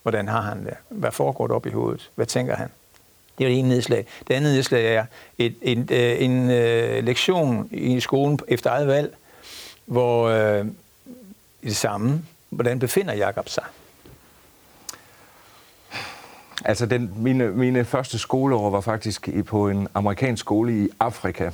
[0.01, 0.73] Hvordan har han det?
[0.89, 2.11] Hvad foregår der op i hovedet?
[2.15, 2.69] Hvad tænker han?
[3.37, 4.05] Det er det ene nedslag.
[4.27, 5.05] Det andet nedslag er
[5.37, 9.15] et, en, en, en uh, lektion i skolen efter eget valg,
[9.85, 10.67] hvor uh,
[11.63, 13.63] det samme, hvordan befinder Jakob sig?
[16.65, 21.51] Altså, den, mine, mine første skoleår var faktisk i, på en amerikansk skole i Afrika.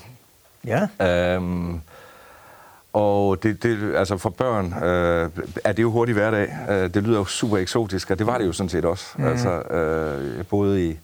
[0.65, 0.87] Ja.
[1.35, 1.81] Øhm,
[2.93, 5.29] og det, det, altså for børn øh,
[5.63, 6.57] er det jo hurtigt hverdag.
[6.69, 9.05] Øh, det lyder jo super eksotisk, og det var det jo sådan set også.
[9.17, 9.27] Mm.
[9.27, 10.97] Altså, øh, jeg boede i,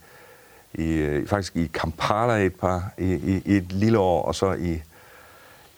[0.73, 4.81] i, faktisk i Kampala et par, i, i, i et lille år, og så i,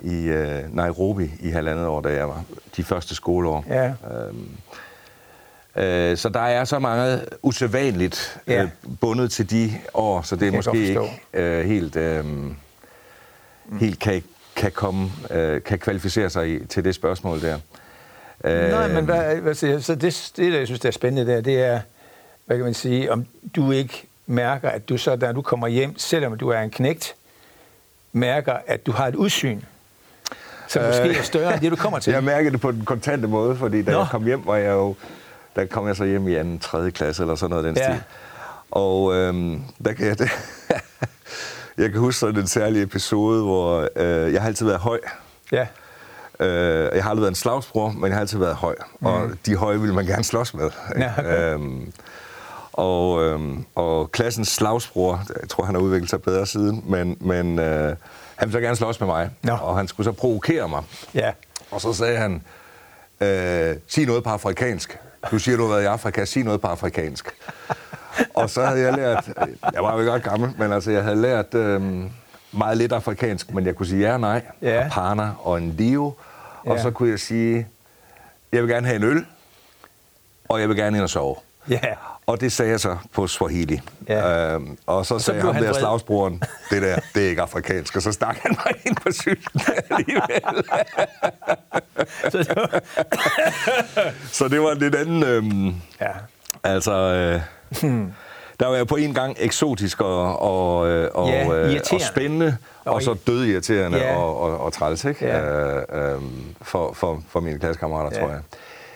[0.02, 2.44] i øh, Nairobi i halvandet år, da jeg var
[2.78, 3.66] de første skoleår.
[3.70, 3.88] Ja.
[3.88, 4.50] Øhm,
[5.78, 8.64] Øh, så der er så meget usædvanligt ja.
[8.64, 8.70] øh,
[9.02, 12.26] bundet til de år, så det er måske ikke øh, helt, øh,
[13.80, 14.24] helt kan,
[14.56, 17.60] kan komme, øh, kan kvalificere sig i, til det spørgsmål der.
[18.44, 21.34] Øh, Nej, men hvad, hvad siger, så det, det, der jeg synes, der er spændende
[21.34, 21.80] der, det er,
[22.46, 25.98] hvad kan man sige, om du ikke mærker, at du så, da du kommer hjem,
[25.98, 27.16] selvom du er en knægt,
[28.14, 29.62] mærker, at du har et udsyn,
[30.68, 32.14] som øh, måske er større end det, du kommer til.
[32.18, 34.00] Jeg mærker det på den kontante måde, fordi da Nå.
[34.00, 34.96] jeg kom hjem, var jeg jo
[35.56, 37.84] der kom jeg så hjem i anden, tredje klasse, eller sådan noget den ja.
[37.84, 38.04] stil.
[38.72, 40.30] Og øhm, der kan jeg, det,
[41.78, 45.00] jeg kan huske sådan en særlig episode, hvor øh, jeg har altid været høj.
[45.52, 45.68] Ja.
[46.40, 48.76] Øh, jeg har aldrig været en slagsbror, men jeg har altid været høj.
[49.00, 49.06] Mm.
[49.06, 50.70] Og de høje vil man gerne slås med.
[50.98, 51.54] Ja, okay.
[51.54, 51.94] øhm,
[52.74, 57.60] og, øhm, og klassens slagsbror, jeg tror, han har udviklet sig bedre siden, men, men
[57.60, 57.96] øh,
[58.36, 59.30] han ville så gerne slås med mig.
[59.46, 59.58] Ja.
[59.58, 60.84] Og han skulle så provokere mig.
[61.14, 61.32] Ja.
[61.72, 62.44] Og så sagde han,
[63.22, 64.98] øh, sig noget på afrikansk.
[65.32, 66.26] Du siger, du har været i Afrika.
[66.26, 67.30] Sig noget på afrikansk.
[68.34, 69.30] Og så havde jeg lært...
[69.74, 72.10] Jeg var jo godt gammel, men altså, jeg havde lært øhm,
[72.52, 74.42] meget lidt afrikansk, men jeg kunne sige ja og nej.
[74.62, 74.86] Ja.
[74.86, 76.14] Apana og en dio.
[76.66, 76.82] Og ja.
[76.82, 77.68] så kunne jeg sige
[78.52, 79.26] jeg vil gerne have en øl,
[80.50, 81.36] og jeg vil gerne ind og sove.
[81.70, 81.80] Ja.
[82.26, 83.82] Og det sagde jeg så på Swahili.
[84.08, 84.54] Ja.
[84.54, 85.80] Øhm, og så, så sagde blev ham der vred.
[85.80, 87.96] slagsbroren, det der, det er ikke afrikansk.
[87.96, 90.64] Og så stak han mig ind på cyklen alligevel.
[92.32, 92.82] Så det var,
[94.32, 95.24] Så det var en lidt anden...
[95.24, 95.68] Øhm,
[96.02, 96.12] ja.
[96.64, 97.42] altså, øh,
[98.60, 102.58] der var jeg på en gang eksotisk og, og, øh, og, Ja, øh, og spændende,
[102.86, 104.16] og, Og så død irriterende Ja.
[104.16, 105.26] og, og, og træls, ikke?
[105.26, 105.76] Ja.
[105.78, 106.22] Øh, øh,
[106.62, 108.22] for, for, for mine klassekammerater, Ja.
[108.26, 108.42] tror jeg.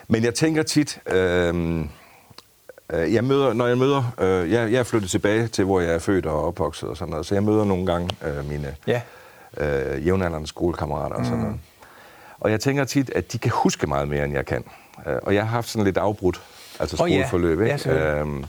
[0.08, 1.00] Men jeg tænker tit...
[1.06, 1.86] Øh,
[2.94, 5.94] Øh, Jeg møder, når jeg møder, øh, jeg, jeg er flyttet tilbage til, hvor jeg
[5.94, 9.02] er født og opvokset og sådan noget, så jeg møder nogle gange øh, mine Ja.
[9.58, 11.56] øh, jævnaldrende skolekammerater og sådan noget.
[12.40, 14.64] Og jeg tænker tit, at de kan huske meget mere, end jeg kan.
[15.24, 16.42] Og jeg har haft sådan lidt afbrudt,
[16.80, 17.12] altså ja.
[17.24, 17.60] skoleforløb.
[17.62, 17.90] Ja, Ikke?
[17.92, 18.46] øhm,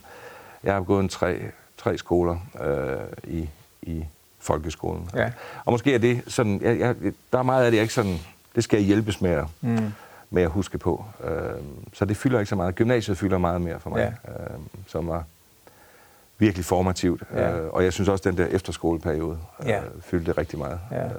[0.64, 1.38] jeg har gået en tre,
[1.79, 3.49] tre skoler øh, i,
[3.83, 4.05] i
[4.38, 5.11] folkeskolen.
[5.14, 5.31] Ja.
[5.64, 6.94] Og måske er det sådan, jeg, jeg,
[7.33, 8.18] der er meget af det, jeg ikke sådan,
[8.55, 9.92] det skal jeg hjælpes med at, mm.
[10.31, 11.05] med at huske på.
[11.25, 11.31] Øh,
[11.92, 12.75] så det fylder ikke så meget.
[12.75, 14.33] Gymnasiet fylder meget mere for mig, Ja.
[14.33, 15.25] øh, som var
[16.38, 17.23] virkelig formativt.
[17.35, 17.59] Ja.
[17.59, 19.81] Øh, og jeg synes også, at den der efterskoleperiode øh, Ja.
[20.01, 20.81] fyldte rigtig meget.
[20.90, 21.05] Ja.
[21.05, 21.11] Øh,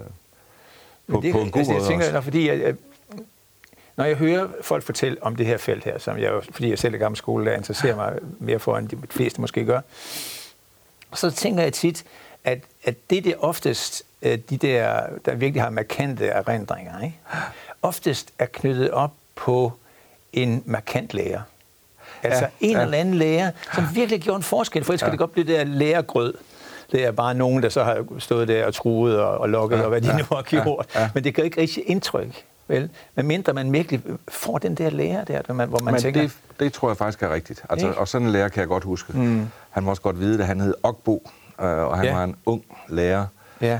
[1.07, 2.75] Men på, på en god altså, måde jeg tænker, når, fordi jeg, jeg,
[3.95, 6.93] når jeg hører folk fortælle om det her felt her, som jeg, fordi jeg selv
[6.93, 9.81] er gammel skolelærer, interesserer mig mere for, end de fleste måske gør,
[11.13, 12.03] så tænker jeg tit,
[12.43, 17.19] at, at det der oftest, øh, de der, der virkelig har markante erindringer, ikke?
[17.81, 19.73] oftest er knyttet op på
[20.33, 21.41] en markant lærer.
[22.23, 22.81] Altså Ja, ja, en ja.
[22.81, 25.57] eller anden lærer, som virkelig gjorde en forskel, for ellers kan det godt blive det
[25.57, 26.33] der lærergrød.
[26.91, 29.81] Det er bare nogen, der så har stået der og truet og, og lukket, ja,
[29.81, 30.85] og hvad de ja, nu har gjort.
[30.95, 31.09] Ja, ja.
[31.13, 32.89] Men det gør ikke rigtig indtryk, vel?
[33.15, 36.21] Men mindre man virkelig får den der lærer der, hvor man, hvor man Men tænker...
[36.21, 37.63] det, det tror jeg faktisk er rigtigt.
[37.69, 37.99] Altså, Ikke?
[37.99, 39.13] og sådan en lærer kan jeg godt huske.
[39.17, 39.45] Mm.
[39.69, 40.45] Han må også godt vide det.
[40.45, 41.29] Han hed Ogbo,
[41.61, 42.13] øh, og han Ja.
[42.13, 43.25] var en ung lærer,
[43.61, 43.79] Ja,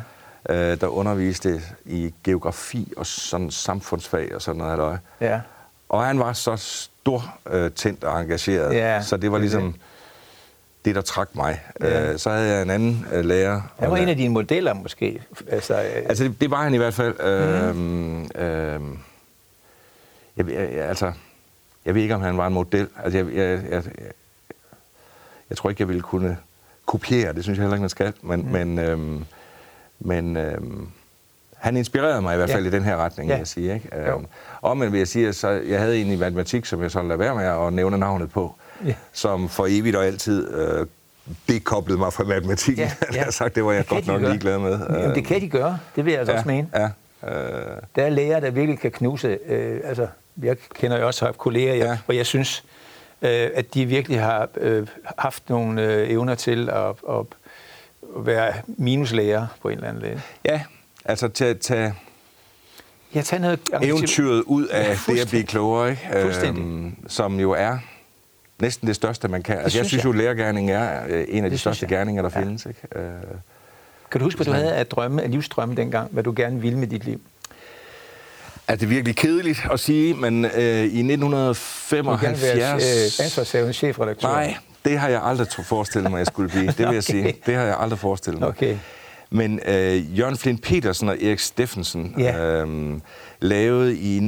[0.50, 4.72] øh, der underviste i geografi og sådan samfundsfag og sådan noget.
[4.72, 4.98] halløj.
[5.22, 5.40] ja.
[5.90, 9.72] Og han var så stor øh, tændt og engageret, Ja, så det var det ligesom
[9.74, 9.82] det,
[10.86, 11.62] der trak mig.
[11.82, 12.12] Ja.
[12.12, 13.62] Øh, så havde jeg en anden øh, lærer.
[13.80, 15.22] Han var en af dine modeller måske.
[15.48, 17.20] Altså, øh, Altså, det, det var han i hvert fald.
[17.20, 18.24] Øh, Mhm.
[18.24, 18.82] øh,
[20.38, 21.12] jeg, jeg, jeg, altså,
[21.86, 22.88] jeg ved ikke, om han var en model.
[23.04, 23.84] Altså, jeg, jeg, jeg, jeg,
[25.50, 26.38] jeg tror ikke, jeg ville kunne
[26.86, 27.34] kopiere.
[27.34, 28.14] Det synes jeg heller ikke, man skal.
[28.22, 28.48] Men, mm.
[28.52, 29.26] men, øhm,
[30.00, 30.88] men øhm,
[31.56, 32.56] han inspirerede mig i hvert Ja.
[32.56, 33.36] fald i den her retning, Ja.
[33.36, 33.74] vil jeg sige.
[33.74, 33.90] Ikke?
[34.08, 34.16] Jo.
[34.18, 34.26] Øhm,
[34.62, 37.02] og men vil jeg sige, at så, jeg havde en i matematik, som jeg så
[37.02, 38.94] lader være med at nævne navnet på, Ja.
[39.14, 40.86] som for evigt og altid øh,
[41.48, 42.78] dekoblede mig fra matematik.
[42.78, 43.16] Ja, ja.
[43.16, 44.80] jeg har sagt, det var jeg Det godt nok ligeglad med.
[44.90, 45.80] Jamen, det kan de gøre.
[45.96, 46.70] Det vil jeg altså ja, også mene.
[46.76, 46.84] Ja,
[47.30, 49.38] øh, Der er læger, der virkelig kan knuse.
[49.48, 50.08] Øh, altså,
[50.44, 51.98] jeg kender jo også kolleger, jeg, Ja.
[52.06, 52.64] hvor jeg synes,
[53.22, 57.26] øh, at de virkelig har øh, haft nogle øh, evner til at, at,
[58.16, 60.22] være minuslæger på en eller anden måde.
[60.46, 60.62] ja,
[61.06, 61.94] altså til at tage
[63.14, 66.10] Jeg tager noget eventyret ud af Ja, det at blive klogere, ikke?
[66.22, 66.64] Fuldstændig.
[66.64, 67.78] Øhm, som jo er
[68.62, 69.58] næsten det største, man kan.
[69.58, 70.08] Altså, jeg synes jeg.
[70.08, 71.90] jo, lærergærning er øh, en af de Det synes største jeg.
[71.90, 72.42] gerninger, der Ja.
[72.42, 72.66] findes.
[72.66, 72.80] Ikke?
[72.96, 73.04] Øh,
[74.12, 76.12] Kan du huske, hvad du havde af drømme, af livsdrømme dengang?
[76.12, 77.22] Hvad du gerne ville med dit liv?
[78.68, 83.20] er det virkelig kedeligt at sige, men øh, i Du vil gerne være 1975...
[83.20, 84.28] øh, ansvarshavende chefredaktør.
[84.28, 86.68] Nej, det har jeg aldrig forestillet mig, jeg skulle blive.
[86.68, 87.02] Det vil jeg Okay.
[87.02, 87.36] sige.
[87.46, 88.50] Det har jeg aldrig forestillet mig.
[88.50, 88.78] Okay.
[89.30, 92.64] Men øh, Jørgen Flint Petersen og Erik Steffensen Ja.
[92.64, 92.94] øh,
[93.40, 94.24] lavede i 1975-76,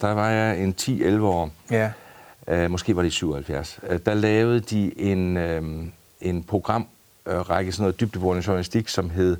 [0.00, 1.90] der var jeg en 10-11 år, Ja.
[2.48, 5.62] Øh, måske var det i 77, øh, der lavede de en, øh,
[6.20, 9.36] en programrække, sådan noget dybdeborende journalistik, som hed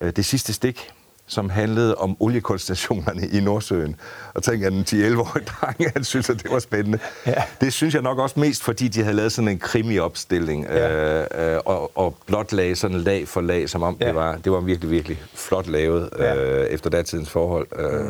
[0.00, 0.90] øh, Det sidste stik,
[1.26, 3.96] som handlede om oliekonstallationerne i Nordsøen.
[4.34, 6.98] Og tænkte, at en 10-11-årig dreng, han synes, at det var spændende.
[7.26, 7.42] Ja.
[7.60, 11.20] Det synes jeg nok også mest, fordi de havde lavet sådan en krimi-opstilling, Ja.
[11.42, 14.06] øh, øh, og, og blot lagde sådan lag for lag, som om Ja.
[14.06, 16.34] det, var, det var virkelig, virkelig flot lavet Ja.
[16.36, 17.66] øh, efter datidens forhold.
[17.78, 18.04] Øh,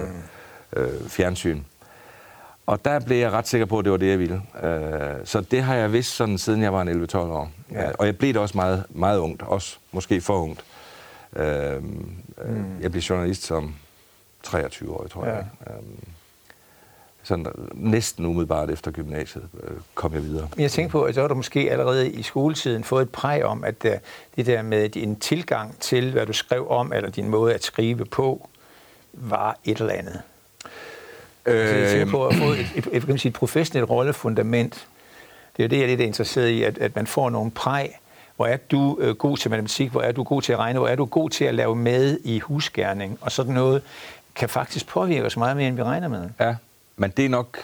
[0.77, 1.61] øh, fjernsyn.
[2.67, 4.43] Og der blev jeg ret sikker på, at det var det, jeg ville.
[4.63, 7.51] Øh, så det har jeg vidst sådan, siden jeg var en 11-12 år.
[7.73, 7.83] Ja.
[7.83, 7.91] Ja.
[7.99, 10.65] Og jeg blev det også meget, meget ungt, også måske for ungt.
[11.37, 12.81] Øh, mm.
[12.81, 13.75] Jeg blev journalist som
[14.43, 15.35] 23 år, tror Ja.
[15.35, 15.47] jeg.
[15.67, 15.75] Øh,
[17.23, 20.49] sådan næsten umiddelbart efter gymnasiet øh, kom jeg videre.
[20.57, 23.45] Men jeg tænker på, at så har du måske allerede i skoletiden fået et præg
[23.45, 23.93] om, at øh,
[24.37, 28.05] det der med din tilgang til, hvad du skrev om, eller din måde at skrive
[28.05, 28.49] på,
[29.13, 30.21] var et eller andet.
[31.47, 34.87] Øh, så jeg tænker på at få et, et, et, et, et professionelt rollefundament.
[35.57, 37.99] Det er jo det, jeg er lidt interesseret i, at, at man får nogle præg.
[38.37, 39.91] Hvor er du øh, god til matematik?
[39.91, 40.79] Hvor er du god til at regne?
[40.79, 43.19] Hvor er du god til at lave med i husgærning?
[43.21, 43.83] Og sådan noget
[44.35, 46.29] kan faktisk påvirke os meget mere, end vi regner med.
[46.41, 46.55] Ja,
[46.97, 47.59] men det er nok,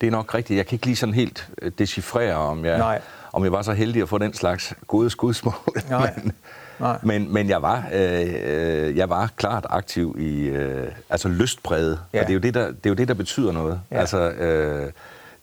[0.00, 0.56] det er nok rigtigt.
[0.56, 3.00] Jeg kan ikke lige sådan helt øh, decifrere, om jeg, Nej.
[3.32, 5.54] om jeg var så heldig at få den slags gode skudsmål.
[5.90, 6.12] Nej.
[6.24, 6.32] men,
[6.80, 6.98] Nej.
[7.02, 12.20] Men, men jeg, var, øh, øh, jeg var klart aktiv i øh, altså lystbredet, Ja.
[12.20, 13.80] og det er, jo det, der, det er jo det, der betyder noget.
[13.90, 13.98] Ja.
[14.00, 14.92] Altså, øh,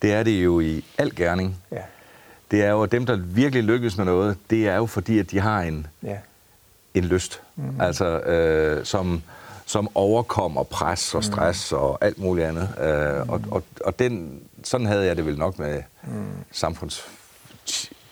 [0.02, 1.58] det er det jo i al gerning.
[1.72, 1.78] Ja,
[2.52, 5.39] Det er jo, dem, der virkelig lykkes med noget, det er jo fordi, at de
[5.39, 6.17] har en, ja,
[6.93, 7.82] en lyst, mm.
[7.82, 9.22] altså, øh, som,
[9.65, 11.78] som overkommer pres og stress mm.
[11.78, 12.69] og alt muligt andet.
[12.82, 16.26] Øh, og og, og den, sådan havde jeg det vel nok med mm.
[16.52, 17.08] samfunds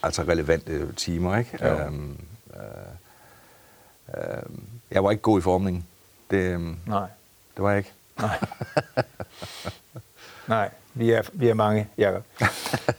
[0.03, 1.37] altså relevante timer.
[1.37, 1.65] Ikke?
[1.69, 2.17] Øhm,
[2.53, 2.61] øh,
[4.17, 4.43] øh,
[4.91, 5.85] jeg var ikke god i formningen.
[6.31, 7.07] Det, øhm, nej,
[7.55, 7.91] det var jeg ikke.
[8.19, 8.39] nej.
[10.47, 12.23] nej, vi er, vi er mange, Jacob.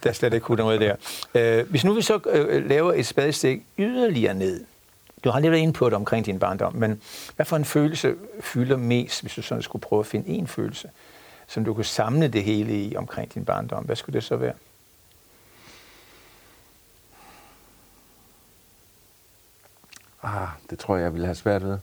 [0.02, 0.96] Der er slet ikke kun noget der.
[1.34, 4.64] Øh, hvis nu vi så øh, laver et spadestik yderligere ned,
[5.24, 7.00] du har lige været inde på det omkring din barndom, men
[7.36, 10.90] hvad for en følelse fylder mest, hvis du sådan skulle prøve at finde en følelse,
[11.46, 13.84] som du kunne samle det hele i omkring din barndom?
[13.84, 14.52] Hvad skulle det så være?
[20.22, 21.78] Ah, det tror jeg, jeg ville have svært ved.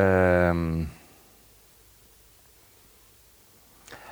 [0.00, 0.88] Øhm,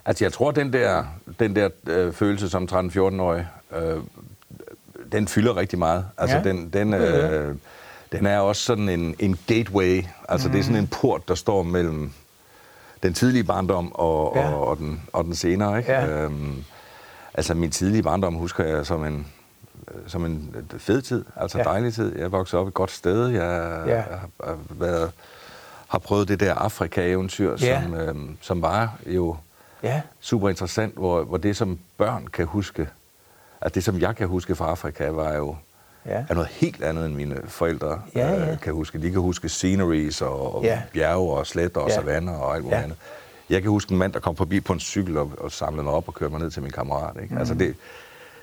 [0.04, 1.04] altså, jeg tror, den der,
[1.38, 3.96] den der øh, følelse som 13-14-årig, øh,
[5.12, 6.06] den fylder rigtig meget.
[6.18, 7.54] Altså, Ja, den, den, er øh,
[8.12, 10.04] den er også sådan en, en gateway.
[10.28, 10.52] Altså, mm.
[10.52, 12.12] det er sådan en port, der står mellem
[13.02, 14.52] den tidlige barndom og, Ja.
[14.52, 15.78] og, og, den, og den senere.
[15.78, 15.92] Ikke?
[15.92, 16.06] Ja.
[16.06, 16.64] Øhm,
[17.34, 19.26] altså, min tidlige barndom husker jeg som en,
[20.06, 21.64] som en fed tid, altså Ja.
[21.64, 22.18] dejlig tid.
[22.18, 23.26] Jeg voksede op et godt sted.
[23.28, 24.00] Jeg, Ja.
[24.00, 25.10] har, været,
[25.88, 27.82] har prøvet det der Afrika-eventyr, Ja.
[27.82, 29.36] som, øhm, som var jo
[29.82, 32.88] Ja, super interessant, hvor, hvor det, som børn kan huske,
[33.60, 35.56] altså det, som jeg kan huske fra Afrika, var jo
[36.06, 38.52] ja, er noget helt andet, end mine forældre Ja, ja.
[38.52, 39.02] Øh, kan huske.
[39.02, 40.82] De kan huske sceneries og, og Ja.
[40.92, 41.94] bjerge og sletter og Ja.
[41.94, 42.82] savanner og alt muligt Ja.
[42.84, 42.96] andet.
[43.50, 45.92] Jeg kan huske en mand, der kom forbi på en cykel og, og samlede mig
[45.92, 47.16] op og kørte mig ned til min kammerat.
[47.22, 47.34] Ikke?
[47.34, 47.38] Mm.
[47.40, 47.74] Altså det,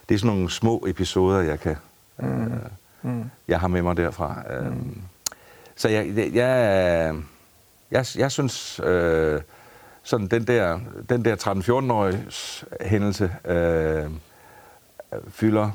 [0.09, 1.75] det er sådan nogle små episoder, jeg kan
[2.19, 2.43] mm.
[2.43, 2.59] Øh,
[3.01, 3.29] mm.
[3.47, 4.43] jeg har med mig derfra.
[4.69, 5.01] Mm.
[5.75, 7.15] Så jeg, jeg, jeg,
[7.91, 9.41] jeg, jeg synes, øh,
[10.03, 12.25] sådan den der, den der 13-14-årige
[12.81, 14.09] hændelse øh,
[15.29, 15.71] fylder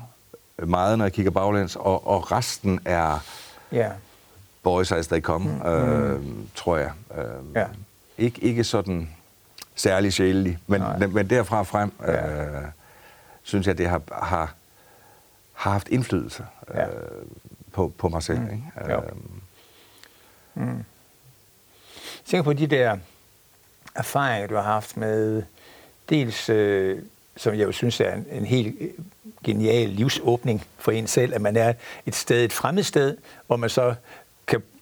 [0.58, 3.18] meget, når jeg kigger baglæns, og, og resten er
[3.72, 3.90] ja,
[4.62, 5.68] boys as they come, mm.
[5.70, 6.20] øh,
[6.54, 6.90] tror jeg.
[7.18, 7.66] Øh, Ja.
[8.18, 9.10] ikke, ikke sådan
[9.74, 11.06] særlig sjælelig, men, Nej.
[11.06, 12.42] men, derfra frem Ja.
[12.44, 12.62] øh,
[13.46, 14.54] synes jeg, det har, har,
[15.52, 16.86] har haft indflydelse øh, Ja.
[17.72, 18.38] på, på mig selv.
[18.40, 18.50] Mm.
[18.50, 18.92] Ikke?
[18.92, 19.02] Jo.
[20.56, 20.84] Øh, Jeg
[22.24, 22.96] tænker på de der
[23.94, 25.42] erfaringer, du har haft med
[26.08, 27.02] dels, øh,
[27.36, 28.90] som jeg jo synes er en, en helt øh,
[29.44, 31.72] genial livsåbning for en selv, at man er
[32.06, 33.94] et sted, et fremmed sted, hvor man så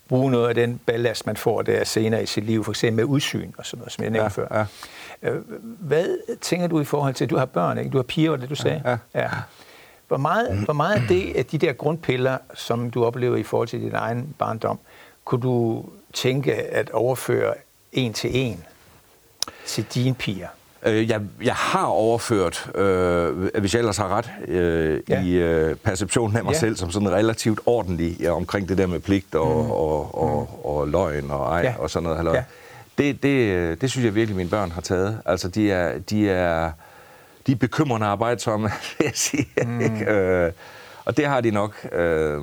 [0.09, 3.15] bruge noget af den ballast, man får der senere i sit liv, for eksempel med
[3.15, 4.67] udsyn og sådan noget, som jeg nævnte før.
[5.23, 5.31] ja.
[5.31, 5.43] Øh,
[5.81, 7.91] Hvad tænker du i forhold til, du har børn, ikke?
[7.91, 8.83] Du har piger, var det du sagde?
[8.85, 9.21] Ja.
[9.21, 9.31] ja.
[10.09, 13.69] Hvor meget, hvor meget af det, af de der grundpiller, som du oplever i forhold
[13.69, 14.79] til din egen barndom,
[15.25, 17.55] kunne du tænke at overføre
[17.93, 18.65] en til en
[19.67, 20.49] til dine piger?
[20.87, 25.23] Øh, jeg, jeg har overført, øh, hvis jeg ellers har ret, øh, Ja.
[25.23, 26.59] i øh, perceptionen af mig Ja.
[26.59, 29.71] selv som sådan relativt ordentlig ja, omkring det der med pligt og, mm.
[29.71, 31.75] og, og, og løgn og ej Ja.
[31.79, 32.17] og sådan noget.
[32.17, 32.35] Halløj.
[32.35, 32.39] Ja.
[32.39, 32.45] Ja.
[33.05, 35.19] Det, det, øh, det synes jeg virkelig, mine børn har taget.
[35.27, 36.71] Altså, de er, de er,
[37.47, 39.47] de er bekymrende arbejdsomme, vil jeg sige.
[39.67, 39.81] Mm.
[39.81, 40.11] Ikke?
[40.13, 40.53] Øh,
[41.05, 42.35] og det har de nok øh,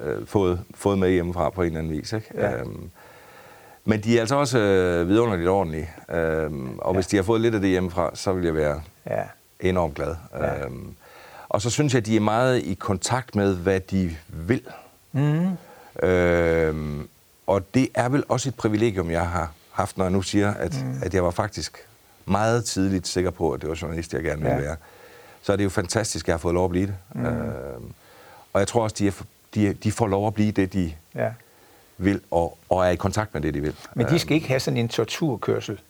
[0.00, 2.12] øh, fået, fået med hjemmefra på en eller anden vis.
[2.12, 2.26] Ikke?
[2.34, 2.52] Ja.
[2.56, 2.90] Øhm,
[3.84, 5.90] men de er altså også øh, vidunderligt ordentlige.
[6.10, 6.94] Øhm, og Ja.
[6.96, 9.22] hvis de har fået lidt af det hjemmefra, så vil jeg være Ja,
[9.60, 10.16] enormt glad.
[10.34, 10.64] Ja.
[10.64, 10.94] Øhm,
[11.48, 14.62] og så synes jeg, at de er meget i kontakt med, hvad de vil.
[15.12, 15.48] mm.
[16.02, 17.08] Øhm,
[17.46, 20.84] og det er vel også et privilegium, jeg har haft, når jeg nu siger, at,
[20.84, 20.98] mm.
[21.02, 21.78] at jeg var faktisk
[22.26, 24.60] meget tidligt sikker på, at det var journalist, jeg gerne ville Ja.
[24.62, 24.76] være.
[25.42, 26.94] Så er det jo fantastisk, at jeg har fået lov at blive det.
[27.14, 27.24] Mm.
[27.26, 27.92] Øhm,
[28.52, 29.12] og jeg tror også, de, er,
[29.54, 31.28] de, de får lov at blive det, de ja.
[31.98, 33.74] Vil, og, og er i kontakt med det, de vil.
[33.94, 35.80] Men de skal ikke have sådan en torturkørsel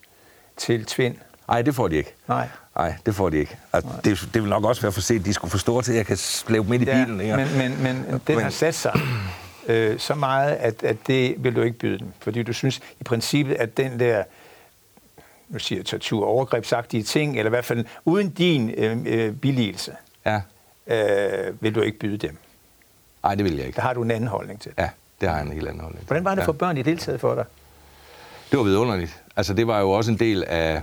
[0.57, 1.17] til Tvind.
[1.49, 2.15] Nej, det får de ikke.
[2.29, 2.49] Nej.
[2.77, 3.57] Nej, det får de ikke.
[3.73, 5.25] Altså, det, det vil nok også være for sent.
[5.27, 7.21] De skulle få store til, at jeg kan slæve dem ind i Ja, bilen.
[7.21, 7.37] Ikke?
[7.37, 9.01] men, men, men den har sat sig
[9.69, 12.09] øh, så meget, at, at det vil du ikke byde dem.
[12.21, 14.23] Fordi du synes i princippet, at den der,
[15.49, 19.93] nu siger jeg tortur, overgrebsagtige ting, eller i hvert fald uden din øh, øh, billigelse,
[20.27, 20.41] Ja.
[20.87, 22.37] øh, vil du ikke byde dem.
[23.23, 23.77] Nej, det vil jeg ikke.
[23.77, 24.73] Der har du en anden holdning til.
[24.79, 24.89] Ja,
[25.21, 26.07] det har jeg en helt anden holdning.
[26.07, 26.47] Hvordan var det ja.
[26.47, 27.45] for børn i deltaget for dig?
[28.51, 29.23] Det var vidunderligt.
[29.37, 30.83] Altså, det var jo også en del af,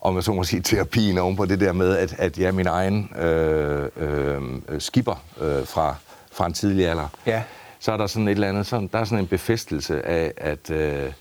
[0.00, 2.52] om jeg så må sige, terapien oven på det der med, at, at jeg er
[2.52, 4.40] min egen øh, øh,
[4.78, 5.94] skipper øh, fra,
[6.32, 7.08] fra en tidlig alder.
[7.26, 7.42] Ja.
[7.80, 10.70] Så er der sådan et eller andet, sådan, der er sådan en befæstelse af, at,
[10.70, 11.12] øh,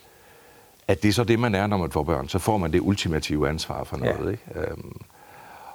[0.87, 2.29] at det er så det, man er, når man får børn.
[2.29, 4.25] Så får man det ultimative ansvar for noget.
[4.25, 4.31] Ja.
[4.31, 4.69] Ikke?
[4.71, 5.01] Øhm,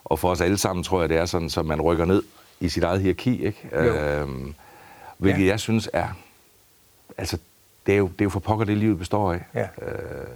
[0.04, 2.22] og for os alle sammen tror jeg, det er sådan, så man rykker ned
[2.60, 3.44] i sit eget hierarki.
[3.44, 3.68] Ikke?
[3.72, 3.78] Jo.
[3.78, 4.54] Øhm,
[5.18, 5.44] hvilket Ja.
[5.44, 5.50] ja.
[5.50, 6.06] jeg synes er
[7.18, 7.38] altså,
[7.86, 9.44] det er, jo, det er jo for pokker, det livet består af.
[9.54, 9.62] Ja.
[9.82, 10.26] Øh,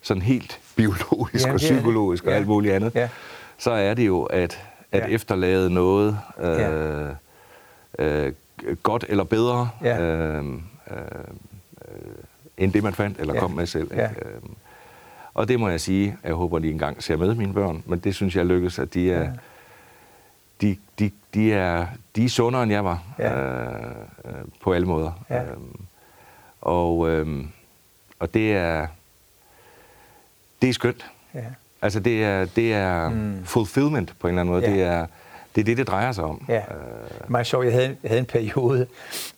[0.00, 1.60] sådan helt biologisk Ja, og er det.
[1.60, 2.36] psykologisk og Ja.
[2.36, 2.94] alt muligt andet.
[2.94, 3.08] Ja.
[3.58, 5.06] Så er det jo at, at Ja.
[5.14, 7.08] efterlade noget øh, Ja.
[7.98, 8.32] øh,
[8.82, 10.00] godt eller bedre Ja.
[10.02, 10.44] øh,
[10.90, 11.00] øh,
[12.58, 13.40] end det, man fandt eller Ja.
[13.40, 13.90] kom med selv.
[13.92, 14.02] Ikke?
[14.04, 14.40] Øh,
[15.34, 17.98] og det må jeg sige, at jeg håber, de engang ser med mine børn, men
[17.98, 19.30] det synes jeg lykkes, at de er, Ja.
[20.60, 23.40] de, de, de er, de er sundere, end jeg var, Ja.
[23.40, 23.90] øh,
[24.24, 24.32] øh,
[24.62, 25.12] på alle måder.
[25.30, 25.42] Ja.
[25.44, 25.80] Øhm,
[26.66, 27.48] og, øhm,
[28.18, 28.86] og det er,
[30.62, 31.06] det er skønt.
[31.34, 31.44] Ja.
[31.82, 33.44] Altså det er, det er mm.
[33.44, 34.64] fulfillment på en eller anden måde.
[34.64, 34.72] Ja.
[34.72, 35.06] Det, er,
[35.54, 36.44] det er det, det drejer sig om.
[36.48, 36.58] Ja.
[36.58, 37.64] Øh, Meget sjovt.
[37.64, 38.86] Jeg havde, jeg havde en periode,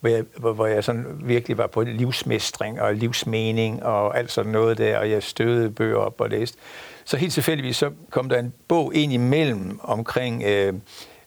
[0.01, 4.53] hvor jeg, hvor, hvor jeg sådan virkelig var på livsmestring og livsmening og alt sådan
[4.53, 6.59] noget der, og jeg støvede bøger op og læste.
[7.05, 10.75] Så helt tilfældigvis så kom der en bog ind imellem omkring øh,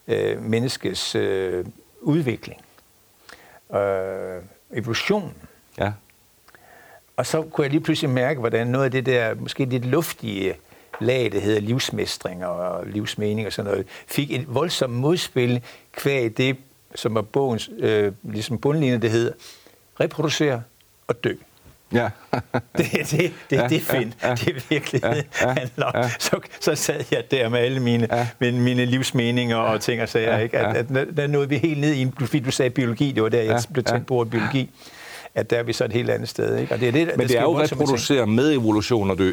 [0.07, 1.65] øh, menneskets øh,
[2.01, 2.61] udvikling,
[3.75, 4.41] øh,
[4.73, 5.33] evolutionen.
[5.85, 5.91] Ja.
[7.17, 10.53] Og så kunne jeg lige pludselig mærke, hvordan noget af det der, måske lidt luftige
[11.01, 15.61] lag, det hedder livsmestring og livsmening og sådan noget, fik et voldsomt modspil
[15.97, 16.57] kvæg det,
[16.95, 19.33] som var bogens øh, ligesom bundlinje, det hedder
[19.99, 20.61] reproducere
[21.07, 21.33] og dø.
[21.93, 22.09] Ja.
[22.77, 24.17] Det er det, det, Ja, det, er fint.
[24.23, 24.35] ja, ja.
[24.35, 25.55] Det er virkelig Ja, ja,
[26.01, 26.09] ja.
[26.19, 28.27] Så, så sad jeg der med alle mine, Ja.
[28.39, 30.35] mine, mine livsmeninger og ting og sager.
[30.35, 30.57] Ja, Ikke?
[30.57, 30.99] At, ja.
[31.01, 33.47] at, der- nåede vi helt ned i, fordi du sagde biologi, det var der, jeg
[33.67, 33.91] Ja, blev ja.
[33.93, 34.69] tændt på biologi,
[35.35, 36.57] at der er vi så et helt andet sted.
[36.57, 36.73] Ikke?
[36.73, 39.31] Og det er det, Men det sker er jo reproducere med evolution og dø.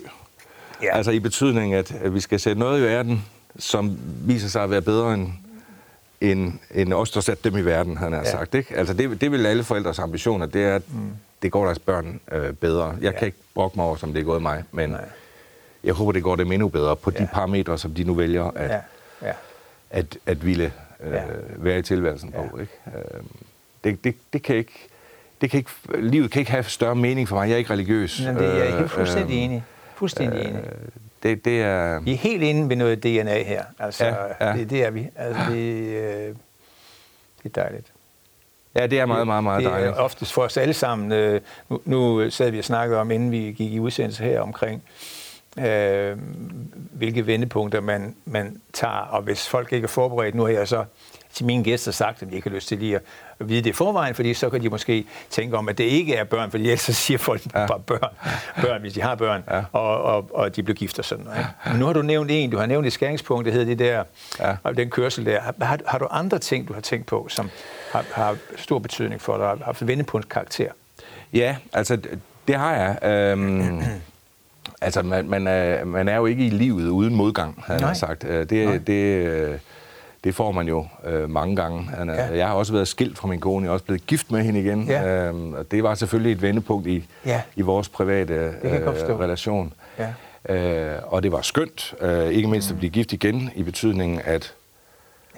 [0.83, 0.97] Ja.
[0.97, 3.25] Altså i betydning, at vi skal sætte noget i verden,
[3.59, 5.29] som viser sig at være bedre end,
[6.21, 8.31] end, end os, der satte dem i verden, han har Ja.
[8.31, 8.55] sagt.
[8.55, 8.77] Ikke?
[8.77, 11.11] Altså det, det vil alle forældres ambitioner, det er, at mm.
[11.43, 12.87] det går deres børn øh, bedre.
[13.01, 13.19] Jeg Ja.
[13.19, 15.05] kan ikke brokke mig over, som det er gået mig, men Nej.
[15.85, 17.23] jeg håber, det går dem endnu bedre på Ja.
[17.23, 18.81] de parametre, som de nu vælger at, Ja,
[19.29, 19.33] ja.
[19.91, 20.73] at, at ville
[21.05, 21.23] øh, ja.
[21.57, 22.47] være i tilværelsen Ja.
[22.49, 22.59] på.
[22.59, 22.73] Ikke?
[22.87, 23.21] Øh,
[23.85, 24.89] det, det, det kan ikke...
[25.41, 27.49] Det kan ikke, livet kan ikke have større mening for mig.
[27.49, 28.23] Jeg er ikke religiøs.
[28.27, 29.65] Men det er jeg Øh, helt fuldstændig øh, enig.
[29.95, 30.63] Fuldstændig enig.
[31.23, 32.01] Det, det er...
[32.01, 33.65] Vi er helt inde ved noget DNA her.
[33.79, 34.57] Altså, Ja, ja.
[34.57, 35.09] Det, det er vi.
[35.17, 36.35] Altså, det, øh,
[37.43, 37.87] det er dejligt.
[38.75, 39.93] Ja, det er meget, meget, meget det dejligt.
[39.93, 41.13] er oftest for os alle sammen.
[41.13, 44.83] Øh, nu, nu sad vi og snakkede om, inden vi gik i udsendelse her, omkring
[45.59, 46.17] øh,
[46.93, 48.93] hvilke vendepunkter man, man tager.
[49.11, 50.85] Og hvis folk ikke er forberedt, nu har jeg så
[51.39, 53.73] til mine gæster sagt, at de ikke har lyst til lige at vide det i
[53.73, 56.81] forvejen, fordi så kan de måske tænke om, at det ikke er børn, fordi ellers
[56.81, 57.61] så siger folk ja.
[57.61, 57.67] Ja.
[57.67, 58.11] bare børn,
[58.63, 59.63] børn, hvis de har børn, Ja.
[59.73, 61.47] og, og, og de bliver gift og sådan noget.
[61.71, 64.05] Men nu har du nævnt en, du har nævnt et skæringspunkt, det hedder det der,
[64.41, 64.57] Ja.
[64.63, 65.41] og den kørsel der.
[65.41, 67.51] Har, har, du andre ting, du har tænkt på, som
[67.93, 70.69] har, har stor betydning for dig, har haft vendepunktskarakter?
[71.33, 73.11] Ja, altså, det- det har jeg.
[73.11, 73.83] Øhm,
[74.81, 78.25] altså, man, man, er, man er jo ikke i livet uden modgang, har sagt.
[78.25, 78.77] Øh, Nej.
[78.77, 79.61] Det,
[80.25, 81.83] det, øh, får man jo øh, mange gange.
[81.85, 82.37] Han Ja.
[82.37, 84.61] Jeg har også været skilt fra min kone, jeg er også blevet gift med hende
[84.61, 84.85] igen.
[84.87, 85.27] Ja.
[85.29, 87.43] Øhm, og det var selvfølgelig et vendepunkt i, Ja.
[87.57, 88.55] i vores private
[88.85, 89.21] forstå.
[89.21, 89.73] relation.
[89.99, 90.09] Ja.
[90.55, 94.55] Øh, og det var skønt, øh, ikke mindst at blive gift igen, i betydningen, at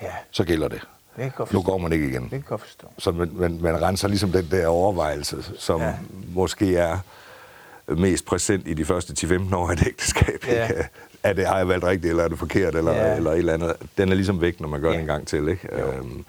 [0.02, 0.80] Ja, så gælder det.
[1.16, 2.22] det kan Nu går man ikke igen.
[2.22, 2.86] Det kan jeg godt forstå.
[2.98, 5.92] Så man, man, man renser ligesom den der overvejelse, som ja.
[6.34, 6.98] måske er
[7.88, 10.44] mest præsent i de første 10-15 år af et ægteskab.
[10.48, 10.68] Ja.
[11.22, 13.16] Er det, har jeg valgt rigtigt, eller er det forkert, eller, Ja.
[13.16, 13.72] eller et eller andet.
[13.98, 14.94] Den er ligesom væk, når man gør Ja.
[14.94, 15.48] det en gang til.
[15.48, 15.68] Ikke?
[15.80, 15.92] Jo.
[15.92, 16.24] Øhm,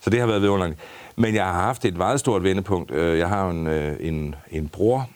[0.00, 0.78] så det har været vidunderligt.
[1.16, 2.90] Men jeg har haft et meget stort vendepunkt.
[2.90, 5.08] Øh, Jeg har en, øh, en, en bror,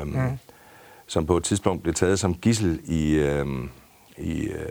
[0.00, 0.38] øhm, mm.
[1.06, 3.68] som på et tidspunkt blev taget som gissel i, øhm,
[4.18, 4.66] i, øh,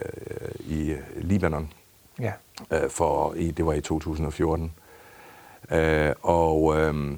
[0.60, 1.74] i Libanon
[2.20, 2.32] Ja.
[2.72, 4.72] øh, for i, det var i 2014.
[5.72, 7.12] Øh, og, øh,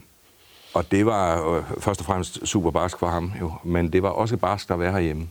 [0.73, 4.09] og det var øh, først og fremmest super barsk for ham, jo, men det var
[4.09, 5.27] også barsk at være herhjemme.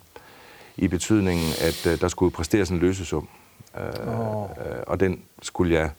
[0.76, 3.28] I betydningen, at øh, der skulle præsteres en løsesum.
[3.80, 4.42] Øh, Åh.
[4.42, 5.90] øh, og den skulle jeg,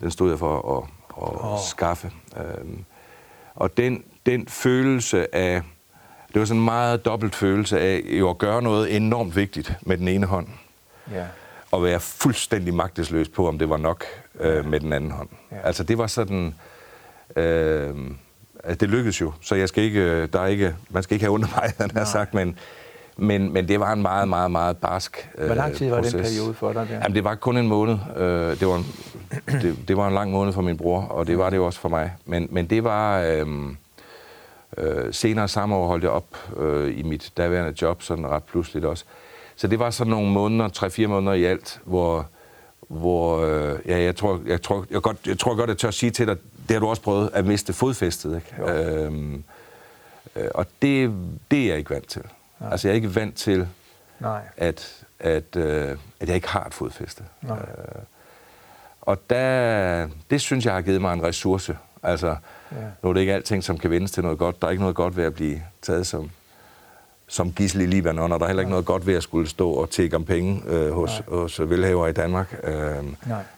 [0.00, 0.84] den stod jeg for at,
[1.22, 1.58] at oh.
[1.70, 2.10] skaffe.
[2.36, 2.68] Øh,
[3.54, 5.62] og den, den følelse af,
[6.32, 9.98] det var sådan en meget dobbelt følelse af jo at gøre noget enormt vigtigt med
[9.98, 10.46] den ene hånd
[11.12, 11.24] Ja.
[11.70, 14.04] og være fuldstændig magtesløs på, om det var nok
[14.40, 15.28] øh, med den anden hånd.
[15.52, 15.56] Ja.
[15.64, 16.54] Altså det var sådan,
[17.36, 17.94] øh,
[18.64, 21.24] altså det lykkedes jo, så jeg skal ikke, øh, der er ikke, man skal ikke
[21.24, 22.58] have under mig, han har sagt, men,
[23.18, 26.04] men, men det var en meget, meget, meget barsk øh, Hvor lang tid var den
[26.04, 26.28] proces.
[26.28, 26.94] periode for dig der?
[26.94, 27.96] Jamen det var kun en måned.
[28.16, 28.86] Øh, det, var en,
[29.62, 31.80] det, det var en lang måned for min bror, og det var det jo også
[31.80, 32.12] for mig.
[32.24, 33.20] Men, men det var...
[33.20, 33.46] Øh,
[34.76, 38.86] øh, senere samme år holdt jeg op øh, i mit daværende job, sådan ret pludseligt
[38.86, 39.04] også.
[39.56, 42.26] Så det var sådan nogle måneder, tre-fire måneder i alt, hvor,
[42.88, 46.10] hvor øh, ja, jeg tror, jeg, tror, jeg, godt, jeg tror godt, jeg tør sige
[46.10, 46.36] til dig,
[46.68, 48.36] det har du også prøvet at miste fodfæstet.
[48.36, 48.72] Ikke?
[48.72, 49.44] Øhm,
[50.36, 51.12] øh, og det,
[51.50, 52.22] det er jeg ikke vant til.
[52.60, 52.70] Nej.
[52.70, 53.68] Altså jeg er ikke vant til,
[54.20, 54.40] Nej.
[54.56, 57.24] at, at, øh, at jeg ikke har et fodfæste.
[57.42, 57.58] Nej.
[57.58, 58.02] Øh,
[59.00, 61.78] og der, det synes jeg har givet mig en ressource.
[62.02, 62.36] Altså,
[62.72, 62.76] ja.
[63.02, 64.60] nu er det ikke alting, som kan vendes til noget godt.
[64.62, 66.30] Der er ikke noget godt ved at blive taget som,
[67.26, 69.70] som gissel i Libanon, og der er heller ikke noget godt ved at skulle stå
[69.70, 72.60] og tække om penge øh, hos, hos velhaver i Danmark.
[72.64, 73.04] Øh,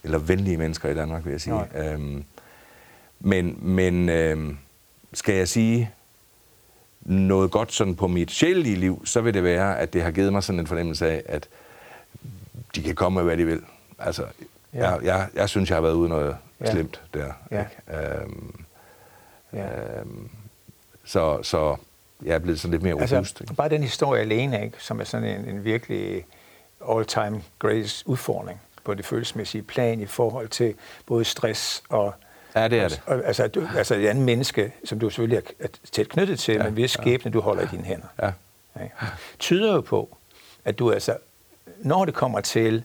[0.05, 1.64] eller venlige mennesker i Danmark, vil jeg sige.
[1.76, 2.22] Øh,
[3.20, 4.55] men men øh,
[5.12, 5.90] skal jeg sige
[7.01, 10.32] noget godt sådan på mit sjælelige liv, så vil det være, at det har givet
[10.32, 11.48] mig sådan en fornemmelse af, at
[12.74, 13.61] de kan komme med, hvad de vil.
[13.98, 14.24] Altså,
[14.74, 14.90] ja.
[14.90, 16.70] jeg, jeg, jeg synes, jeg har været ude noget ja.
[16.70, 17.32] slemt der.
[17.51, 17.64] Ja.
[17.90, 18.20] Ikke?
[18.22, 18.64] Øhm,
[19.53, 19.98] ja.
[19.98, 20.28] Øhm,
[21.05, 21.76] så, så
[22.22, 23.42] jeg er blevet sådan lidt mere altså, robust.
[23.57, 26.26] Bare den historie alene, ikke, som er sådan en, en virkelig
[26.90, 30.74] all-time greatest udfordring på det følelsesmæssige plan i forhold til
[31.07, 32.14] både stress og
[32.55, 33.01] Ja, det er det.
[33.07, 36.72] Altså, du, altså et andet menneske, som du selvfølgelig er tæt knyttet til, ja, men
[36.72, 37.32] hvis skæbne, ja.
[37.32, 38.07] du holder i dine hænder.
[38.22, 38.32] Ja.
[38.76, 38.86] Ja.
[39.38, 40.16] Tyder jo på,
[40.64, 41.16] at du altså,
[41.78, 42.84] når det kommer til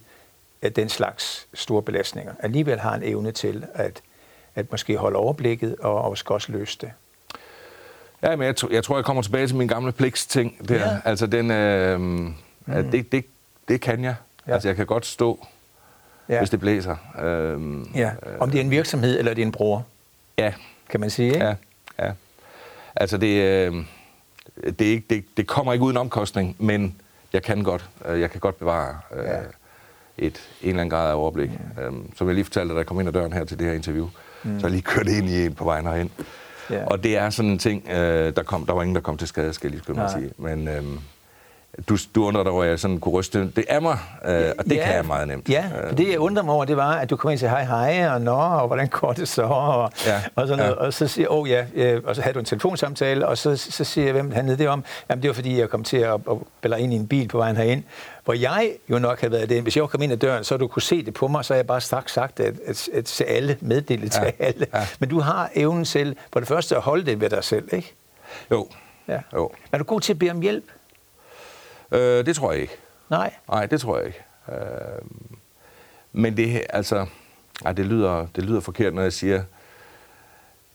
[0.62, 4.02] at den slags store belastninger, alligevel har en evne til at,
[4.56, 6.92] at måske holde overblikket og, og skal også løse det.
[8.24, 10.76] Ja, men jeg, jeg tror, jeg kommer tilbage til min gamle pligtsting der.
[10.76, 10.98] Ja.
[11.06, 12.36] Altså, den, øh, mm.
[12.68, 13.26] at det, det,
[13.68, 14.16] det kan jeg.
[14.48, 14.54] Ja.
[14.54, 15.48] Altså, jeg kan godt stå
[16.30, 16.38] ja.
[16.38, 16.96] hvis det blæser.
[17.22, 18.12] Øhm, ja.
[18.40, 19.86] Om det er en virksomhed, eller det er en bror,
[20.38, 20.54] ja.
[20.90, 21.46] kan man sige, ikke?
[21.46, 21.56] Ja,
[22.00, 22.12] ja.
[22.96, 23.76] Altså, det, øh,
[24.64, 26.96] det, ikke, det, det kommer ikke uden omkostning, men
[27.34, 29.38] jeg kan godt, øh, jeg kan godt bevare øh, ja.
[30.18, 31.50] et, en eller anden grad af overblik.
[31.78, 31.84] Ja.
[31.84, 33.74] Øhm, som jeg lige fortalte, da jeg kom ind ad døren her til det her
[33.74, 34.10] interview,
[34.44, 34.60] mm.
[34.60, 36.12] så jeg lige kørt ind i en på vejen herhen.
[36.70, 36.86] Ja.
[36.86, 39.28] Og det er sådan en ting, øh, der, kom, der var ingen, der kom til
[39.28, 40.32] skade, skal jeg lige sige.
[40.38, 40.84] Men, øh,
[41.90, 44.66] du, du undrer dig over, at jeg sådan kunne ryste det af mig, øh, og
[44.66, 45.50] det ja, kan jeg meget nemt.
[45.50, 47.66] Ja, for det jeg undrer mig over, det var, at du kom ind og sagde
[47.66, 50.76] hej hej, og nå, og hvordan går det så, og, ja, og sådan noget.
[50.76, 50.86] Ja.
[50.86, 53.56] Og så siger åh oh, ja, øh, og så havde du en telefonsamtale, og så,
[53.56, 54.84] så siger jeg, hvem handlede det om?
[55.10, 56.20] Jamen det var fordi, jeg kom til at,
[56.64, 57.84] at ind i en bil på vejen herind,
[58.26, 59.62] hvor jeg jo nok havde været det.
[59.62, 61.58] Hvis jeg kom ind ad døren, så du kunne se det på mig, så har
[61.58, 64.68] jeg bare straks sagt, at, at, at til alle, meddele ja, til alle.
[64.74, 64.88] Ja.
[65.00, 67.94] Men du har evnen selv, på det første at holde det ved dig selv, ikke?
[68.52, 68.68] Jo.
[69.08, 69.20] Ja.
[69.34, 69.52] jo.
[69.72, 70.64] Er du god til at bede om hjælp?
[71.92, 72.74] Øh, det tror jeg ikke.
[73.10, 73.34] Nej?
[73.50, 74.24] Nej, det tror jeg ikke.
[74.50, 74.58] Øh,
[76.14, 77.06] men det, altså,
[77.66, 79.44] ej, det, lyder, det lyder forkert, når jeg siger,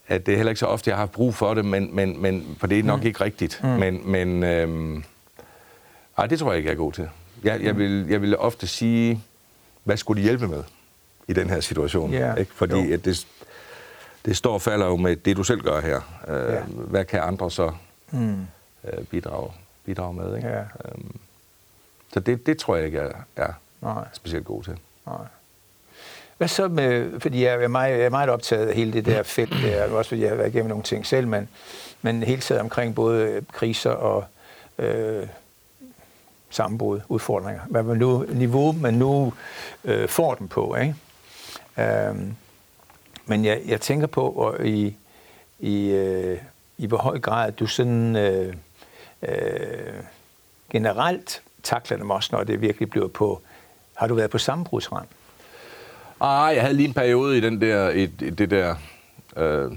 [0.09, 2.57] at det er heller ikke så ofte, jeg har brug for det, men, men, men
[2.61, 3.07] for det er nok mm.
[3.07, 3.61] ikke rigtigt.
[3.63, 3.69] Mm.
[3.69, 5.03] Men, men øh,
[6.19, 7.09] ej, det tror jeg ikke, jeg er god til.
[7.45, 7.79] Jeg, jeg, mm.
[7.79, 9.23] vil, jeg vil ofte sige,
[9.85, 10.63] hvad skulle de hjælpe med
[11.29, 12.13] i den her situation?
[12.15, 12.39] Yeah.
[12.41, 12.53] Ikke?
[12.55, 13.27] Fordi at det,
[14.25, 16.01] det står og falder jo med det, du selv gør her.
[16.29, 16.69] Øh, yeah.
[16.69, 17.73] Hvad kan andre så
[18.11, 18.47] mm.
[18.85, 19.51] øh, bidrage?
[19.85, 20.37] Bidrage med.
[20.37, 20.49] Ikke?
[20.49, 20.61] Ja.
[20.61, 21.17] Øhm,
[22.13, 24.05] så det, det tror jeg ikke, jeg er Nej.
[24.13, 24.79] specielt god til.
[25.07, 25.17] Nej.
[26.39, 29.23] Hvad så med, fordi jeg er meget, jeg er meget optaget af hele det der
[29.37, 31.49] felt der, også fordi jeg har været igennem nogle ting selv, men,
[32.03, 34.25] men hele tiden omkring både kriser og
[34.79, 35.27] øh,
[36.51, 37.61] sammenbrud, udfordringer.
[37.69, 39.33] Hvad man nu, niveau man nu
[39.85, 40.77] øh, får dem på.
[40.77, 40.95] Ikke?
[41.79, 42.35] Øhm,
[43.27, 44.97] men jeg, jeg tænker på, hvor i,
[45.59, 46.39] i, øh,
[46.79, 48.17] i hvor høj grad du sådan...
[48.17, 48.55] Øh,
[49.23, 50.03] øh,
[50.71, 53.41] generelt takler dem også, når det virkelig bliver på...
[53.95, 55.07] Har du været på sammenbrudsrand?
[56.21, 58.75] Ah, jeg havde lige en periode i den der, i, i det der
[59.37, 59.73] øh,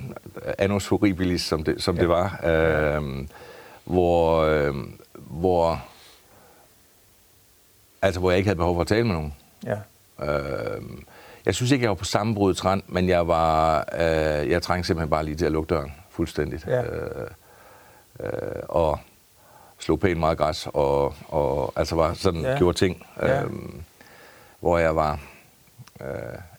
[0.58, 2.02] annus horribilis, som det, som ja.
[2.02, 3.28] det var, øh,
[3.84, 4.76] hvor, øh,
[5.16, 5.84] hvor,
[8.02, 9.34] altså, hvor jeg ikke havde behov for at tale med nogen.
[9.66, 9.78] Ja.
[10.24, 10.82] Øh,
[11.46, 15.10] jeg synes ikke, jeg var på sammenbrudets rand, men jeg var, øh, jeg trængte simpelthen
[15.10, 16.68] bare lige til at lukke døren fuldstændigt.
[16.68, 16.84] Ja.
[16.84, 17.28] Øh,
[18.20, 18.30] øh,
[18.70, 19.00] og
[19.84, 22.58] slog pænt meget græs, og, og altså var sådan, ja.
[22.58, 23.42] gjorde ting, ja.
[23.42, 23.82] øhm,
[24.60, 25.20] hvor jeg var
[26.02, 26.08] øh,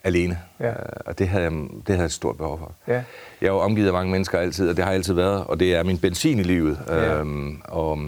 [0.05, 0.39] alene.
[0.61, 0.71] Ja.
[0.71, 2.73] Øh, og det havde, jeg, det havde jeg et stort behov for.
[2.89, 3.03] Ja.
[3.41, 5.61] Jeg er jo omgivet af mange mennesker altid, og det har jeg altid været, og
[5.61, 6.79] det er min benzin i livet.
[6.89, 7.19] Ja.
[7.19, 7.99] Øhm, og,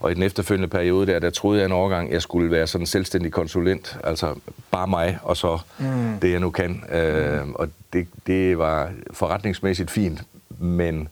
[0.00, 2.82] og i den efterfølgende periode der, der troede jeg en overgang, jeg skulle være sådan
[2.82, 4.34] en selvstændig konsulent, altså
[4.70, 6.20] bare mig, og så mm.
[6.22, 6.84] det, jeg nu kan.
[6.92, 7.54] Øh, mm.
[7.54, 10.22] Og det, det var forretningsmæssigt fint,
[10.58, 11.08] men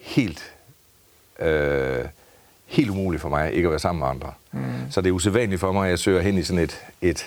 [0.00, 0.54] helt...
[1.38, 2.04] Øh,
[2.70, 4.32] helt umuligt for mig ikke at være sammen med andre.
[4.52, 4.60] Mm.
[4.90, 7.26] Så det er usædvanligt for mig, at jeg søger hen i sådan et, et,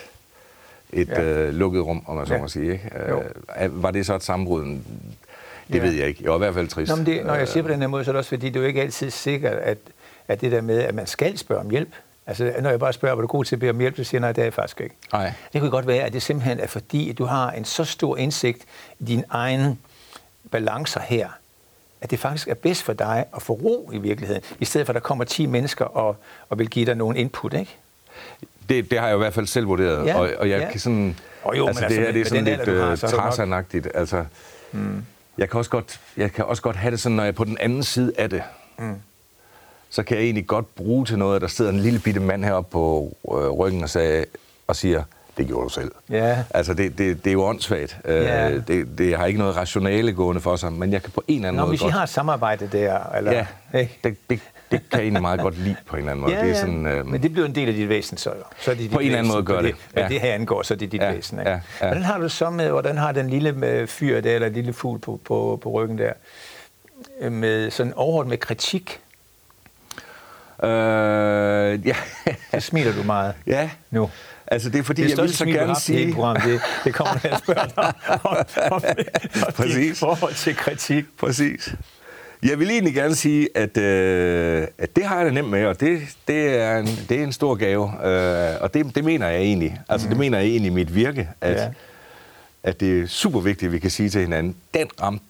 [0.94, 1.22] et ja.
[1.22, 2.42] øh, lukket rum, om man så ja.
[2.42, 2.72] må sige.
[2.72, 2.90] Ikke?
[3.62, 4.64] Øh, var det så et sammenbrud?
[4.64, 4.80] Det
[5.70, 5.80] ja.
[5.80, 6.24] ved jeg ikke.
[6.24, 6.90] Jeg var i hvert fald trist.
[6.90, 8.48] Nå, men det, når jeg siger på den her måde, så er det også fordi,
[8.50, 9.78] det er jo ikke altid sikkert, at,
[10.28, 11.90] at det der med, at man skal spørge om hjælp.
[12.28, 14.20] Altså, når jeg bare spørger, var du god til at bede om hjælp, så siger
[14.20, 14.96] jeg, nej, det er jeg faktisk ikke.
[15.14, 15.34] Nej.
[15.54, 18.18] Det kunne godt være, at det simpelthen er fordi, at du har en så stor
[18.18, 18.60] indsigt
[19.00, 19.78] i dine egne
[20.52, 21.30] balancer her,
[22.04, 24.92] at det faktisk er bedst for dig at få ro i virkeligheden, i stedet for
[24.92, 26.16] at der kommer 10 mennesker og,
[26.50, 27.78] og vil give dig nogle input, ikke?
[28.70, 30.72] Det, det har jeg i hvert fald selv vurderet, ja, og, og jeg ja.
[30.72, 31.20] kan sådan...
[31.44, 33.88] Oh, jo, altså, det her det er sådan lidt uh, tarsanagtigt.
[33.94, 34.26] Altså,
[34.72, 35.06] mm.
[35.38, 37.44] jeg, kan også godt, jeg kan også godt have det sådan, når jeg er på
[37.44, 38.44] den anden side af det,
[38.78, 38.96] mm.
[39.90, 42.46] så kan jeg egentlig godt bruge til noget, at der sidder en lille bitte mand
[42.46, 44.26] heroppe på øh, ryggen og, sagde,
[44.68, 45.04] og siger,
[45.38, 45.92] det gjorde du selv.
[46.10, 46.44] Ja.
[46.54, 47.98] Altså, det, det, det er jo åndssvagt.
[48.06, 48.50] Ja.
[48.50, 51.36] Øh, det, det har ikke noget rationale gående for sig, men jeg kan på en
[51.36, 51.94] eller anden Nå, måde hvis I godt...
[51.94, 53.32] har et samarbejde der, eller...
[53.32, 53.46] Ja,
[53.80, 54.00] Ikke?
[54.04, 54.40] det, det,
[54.72, 56.34] det kan jeg egentlig meget godt lide på en eller anden måde.
[56.36, 56.60] Ja, det er ja.
[56.60, 58.36] sådan, øh, Men det bliver en del af dit væsen, så, jo.
[58.60, 60.10] så er det dit På en eller anden måde gør det, Hvad ja.
[60.10, 61.40] det her angår, så er det dit Ja, væsen.
[61.40, 61.52] Ikke?
[61.52, 61.88] ja, ja.
[61.88, 65.00] Hvordan har du så med, hvordan har den lille øh, fyr der, eller lille fugl
[65.00, 66.14] på, på, på ryggen der,
[67.20, 69.00] øh, med sådan overordnet med kritik?
[70.64, 71.96] øh, ja,
[72.54, 73.70] Så smiler du meget ja.
[73.92, 74.10] nu.
[74.48, 76.14] Altså, det er fordi, Det jeg vil så gerne haft sige...
[76.14, 78.38] programmet, det, det kommer, jeg spørger dig om, om,
[78.72, 80.00] om dit Præcis.
[80.00, 81.06] forhold til kritik.
[81.20, 81.76] Præcis.
[82.44, 85.80] Jeg vil egentlig gerne sige, at, øh, at det har jeg det nemt med, og
[85.80, 87.84] det, det, er, en, det er en stor gave.
[88.08, 89.82] Øh, og det, det mener jeg egentlig.
[89.90, 91.64] Altså, det mener jeg egentlig i mit virke, at, Ja.
[91.64, 91.70] ja.
[92.64, 95.26] at det er super vigtigt, at vi kan sige til hinanden, den ramte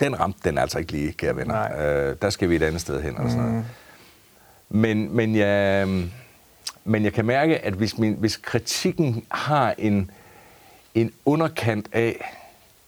[0.00, 1.54] den, ramte den altså ikke lige, kære venner.
[1.54, 1.84] Nej.
[1.86, 3.16] Øh, der skal vi et andet sted hen.
[3.18, 3.64] Og sådan noget.
[4.70, 5.88] Men, men, jeg,
[6.84, 10.10] men jeg kan mærke, at hvis, min, hvis kritikken har en,
[10.94, 12.38] en underkant af,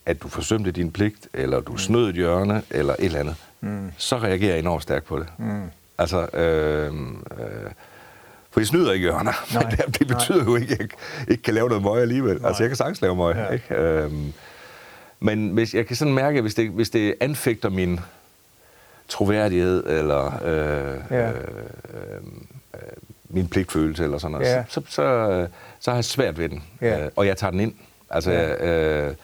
[0.07, 3.93] at du forsømte din pligt, eller du snød et hjørne, eller et eller andet, mm.
[3.97, 5.27] så reagerer jeg enormt stærkt på det.
[5.39, 5.63] Mm.
[5.99, 7.71] Altså, øh, øh,
[8.51, 9.33] for jeg snyder ikke hjørner.
[9.55, 10.89] Nej, det, det betyder jo ikke, at jeg
[11.29, 12.41] ikke kan lave noget møg alligevel.
[12.45, 13.37] Altså, jeg kan sagtens lave møg.
[13.37, 13.49] Ja.
[13.49, 13.75] Ikke?
[13.75, 14.13] Øh,
[15.21, 18.01] men hvis, jeg kan sådan mærke, hvis det, hvis det anfægter min
[19.09, 21.31] troværdighed, eller øh, Ja.
[21.31, 21.35] øh,
[21.95, 22.21] øh,
[23.29, 24.65] min pligtfølelse, eller sådan noget, Ja.
[24.69, 25.47] så, så, så,
[25.81, 26.63] så har jeg svært ved den.
[26.81, 27.05] Ja.
[27.05, 27.75] Øh, og jeg tager den ind.
[28.11, 28.67] Altså, Ja.
[29.09, 29.15] øh,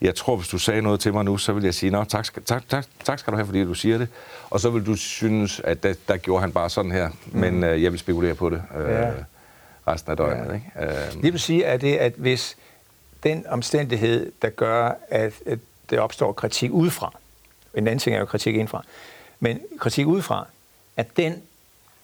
[0.00, 2.24] jeg tror, hvis du sagde noget til mig nu, så vil jeg sige, Nå, tak,
[2.24, 4.08] skal- tak, tak, tak skal du have, fordi du siger det.
[4.50, 7.08] Og så vil du synes, at der, der gjorde han bare sådan her.
[7.08, 7.38] Mm.
[7.40, 9.10] Men øh, jeg vil spekulere på det øh, Ja.
[9.88, 10.46] resten af døgnet.
[10.48, 10.54] Ja.
[10.54, 11.06] Ikke?
[11.16, 12.56] Øh, Det vil sige, at det, at hvis
[13.22, 15.58] den omstændighed, der gør, at, at
[15.90, 17.12] der opstår kritik udefra,
[17.74, 18.84] en anden ting er jo kritik indfra,
[19.40, 20.46] men kritik udefra,
[20.96, 21.42] at den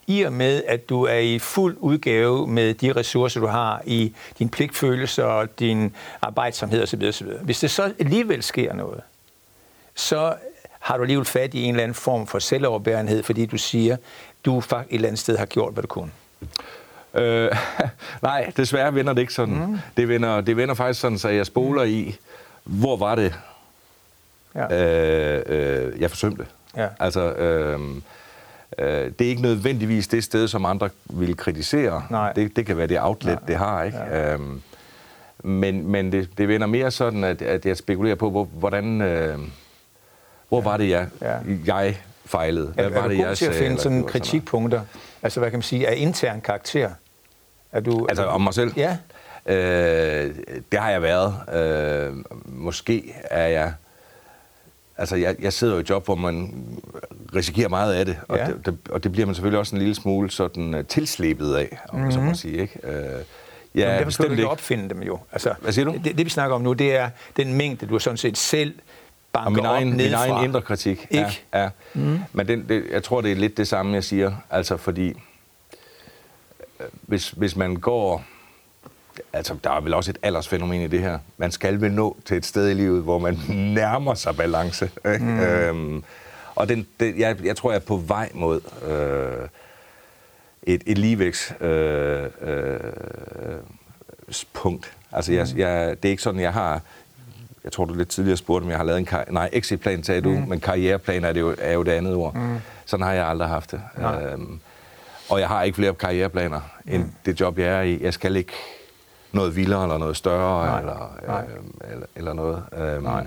[0.06, 4.12] i og med, at du er i fuld udgave med de ressourcer, du har i
[4.38, 7.26] din pligtfølelse og din arbejdsomhed osv., osv.
[7.42, 9.00] Hvis det så alligevel sker noget,
[9.94, 10.34] så
[10.80, 13.96] har du alligevel fat i en eller anden form for selvoverbærenhed, fordi du siger,
[14.44, 16.10] du faktisk et eller andet sted har gjort, hvad du kunne.
[17.14, 17.50] Øh,
[18.22, 19.54] nej, desværre vender det ikke sådan.
[19.54, 19.78] Mm.
[19.96, 22.16] Det, vender, det vender faktisk sådan, så jeg spoler i,
[22.64, 23.34] hvor var det,
[24.54, 24.74] Ja.
[24.74, 25.42] øh,
[25.92, 26.46] øh, jeg forsømte.
[26.76, 26.88] Ja.
[27.00, 27.80] Altså, øh,
[28.78, 28.86] øh,
[29.18, 32.02] det er ikke nødvendigvis det sted, som andre vil kritisere.
[32.10, 32.32] Nej.
[32.32, 33.82] Det, det kan være det outlet, det har.
[33.82, 33.98] ikke.
[33.98, 34.32] Ja.
[34.34, 34.62] Øhm,
[35.44, 39.38] men men det, det vender mere sådan, at, at jeg spekulerer på, hvor, hvordan, øh,
[40.48, 41.36] hvor var det, jeg, Ja.
[41.66, 41.96] jeg
[42.26, 42.66] fejlede?
[42.66, 44.80] Hvad Er, var er det, jeg til at finde sådan kritikpunkter,
[45.22, 46.90] altså hvad kan man sige, af intern karakter?
[47.72, 48.72] Er du, Altså om mig selv?
[48.76, 48.96] Ja.
[49.46, 50.34] Øh,
[50.72, 51.34] det har jeg været.
[51.54, 52.12] Øh,
[52.46, 53.72] måske er jeg...
[54.96, 56.54] Altså, jeg, jeg sidder jo i et job, hvor man
[57.34, 58.46] risikerer meget af det, og, Ja.
[58.46, 61.78] det, det, og det bliver man selvfølgelig også en lille smule sådan uh, tilslebet af,
[61.88, 62.78] om man så må sige, ikke?
[62.82, 62.92] Øh,
[63.74, 65.18] Ja, jeg men er derfor skal du ikke opfinde dem jo.
[65.32, 65.92] Altså, Hvad siger du?
[66.04, 68.74] Det, det, vi snakker om nu, det er den mængde, du sådan set selv
[69.32, 70.28] banker Og min egen, op min nedefra.
[70.30, 71.06] egen indre kritik.
[71.10, 71.42] Ikke?
[71.52, 71.68] Ja, ja.
[71.94, 72.18] Mm.
[72.32, 74.32] Men den, det, jeg tror, det er lidt det samme, jeg siger.
[74.50, 75.08] Altså, fordi
[76.80, 78.24] øh, hvis, hvis man går...
[79.32, 81.18] Altså, der er vel også et aldersfænomen i det her.
[81.36, 83.38] Man skal vel nå til et sted i livet, hvor man
[83.74, 84.84] nærmer sig balance.
[85.14, 85.24] Ikke?
[85.24, 85.40] Mm.
[85.40, 86.04] Øhm,
[86.54, 89.48] og den, det, jeg, jeg tror, jeg er på vej mod øh,
[90.62, 92.80] et, et ligevægts øh, øh,
[94.52, 94.92] punkt.
[95.12, 96.80] Altså, jeg, jeg, det er ikke sådan, jeg har...
[97.64, 99.06] Jeg tror, du lidt tidligere spurgte, om jeg har lavet en...
[99.06, 100.48] Kar- nej, exitplan sagde du, mm.
[100.48, 102.34] men karriereplan er, det jo, er jo det andet ord.
[102.34, 102.56] Mm.
[102.84, 103.80] Sådan har jeg aldrig haft det.
[103.98, 104.24] Nej.
[104.26, 104.60] Øhm,
[105.28, 107.10] og jeg har ikke flere karriereplaner end Mm.
[107.26, 107.98] det job, jeg er i.
[108.02, 108.52] Jeg skal ikke
[109.34, 111.40] noget vildere eller noget større Nej, eller, nej.
[111.42, 112.62] øh, eller, eller noget.
[112.78, 113.26] Øhm, Nej.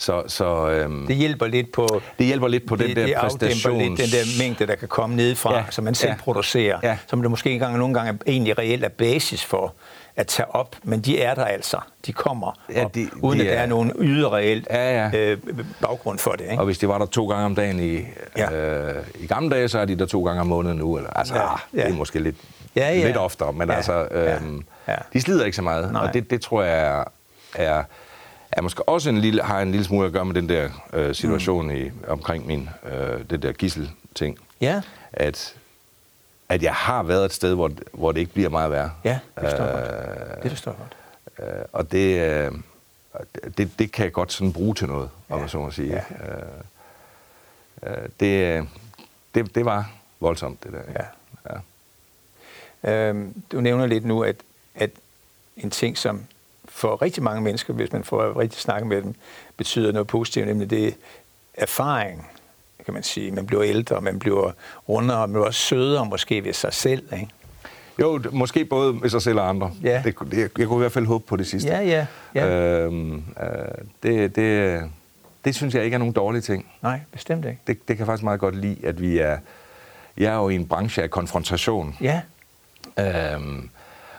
[0.00, 2.00] Så, så øhm, Det hjælper lidt på...
[2.18, 3.78] det hjælper lidt på det, den der det præstations...
[3.88, 6.78] lidt den der mængde, der kan komme nedefra, ja, Ja, som man selv ja, producerer,
[6.82, 6.98] ja.
[7.06, 9.74] som det måske engang nogle gange er egentlig reelt er basis for
[10.16, 11.76] at tage op, men de er der altså.
[12.06, 15.08] De kommer, Ja, op, de- uden de at der er- er nogen ydre reelt Ja,
[15.08, 15.18] ja.
[15.18, 15.38] Øh,
[15.80, 16.40] baggrund for det.
[16.44, 16.58] Ikke?
[16.58, 17.98] Og hvis det var der to gange om dagen i,
[18.36, 18.52] Ja.
[18.52, 20.96] øh, i gamle dage, så er de der to gange om måneden nu.
[20.96, 21.82] Eller, altså, Ja, ja, ja.
[21.86, 22.36] det er måske lidt,
[22.76, 23.06] Ja, ja.
[23.06, 24.62] lidt oftere, men Ja, altså, øhm, ja.
[25.12, 25.92] De slider ikke så meget.
[25.92, 26.06] Nej.
[26.06, 27.04] Og det, det tror jeg er,
[27.54, 27.84] er,
[28.52, 31.14] er måske også en lille, har en lille smule at gøre med den der øh,
[31.14, 31.74] situation mm.
[31.76, 34.38] i, omkring min, øh, det der gissel-ting.
[34.60, 34.82] Ja,
[35.12, 35.54] At,
[36.48, 38.90] at jeg har været et sted, hvor, hvor det ikke bliver meget værre.
[39.04, 39.72] ja, det forstår jeg
[40.28, 40.42] godt.
[40.42, 40.94] Det forstår jeg godt.
[41.58, 42.52] Øh, og det, øh,
[43.58, 45.40] det, det kan jeg godt sådan bruge til noget, om Ja.
[45.40, 45.92] man så må sige.
[45.92, 46.02] Ja.
[47.86, 48.68] Øh, øh, det,
[49.34, 50.80] det, det var voldsomt, det der.
[51.00, 51.04] Ja.
[51.50, 51.58] Ja.
[53.08, 54.36] Øhm, du nævner lidt nu, at,
[54.78, 54.90] at
[55.56, 56.24] en ting, som
[56.68, 59.14] for rigtig mange mennesker, hvis man får rigtig snakke med dem,
[59.56, 60.92] betyder noget positivt, nemlig det er
[61.54, 62.26] erfaring,
[62.84, 63.30] kan man sige.
[63.30, 64.52] Man bliver ældre, man bliver
[64.88, 67.12] rundere, man bliver også sødere måske ved sig selv.
[67.12, 67.28] Ikke?
[68.00, 69.72] Jo, måske både med sig selv og andre.
[69.82, 70.02] Ja.
[70.04, 71.68] Det, det, jeg kunne i hvert fald håbe på det sidste.
[71.68, 72.46] Ja, ja, ja.
[72.48, 73.22] Øhm, øh,
[74.02, 74.82] det, det,
[75.44, 76.66] det synes jeg ikke er nogen dårlige ting.
[76.82, 77.58] Nej, bestemt ikke.
[77.66, 79.38] Det, det kan jeg faktisk meget godt lide, at vi er...
[80.16, 81.96] Jeg er jo i en branche af konfrontation.
[82.00, 82.20] Ja,
[82.98, 83.70] Øhm,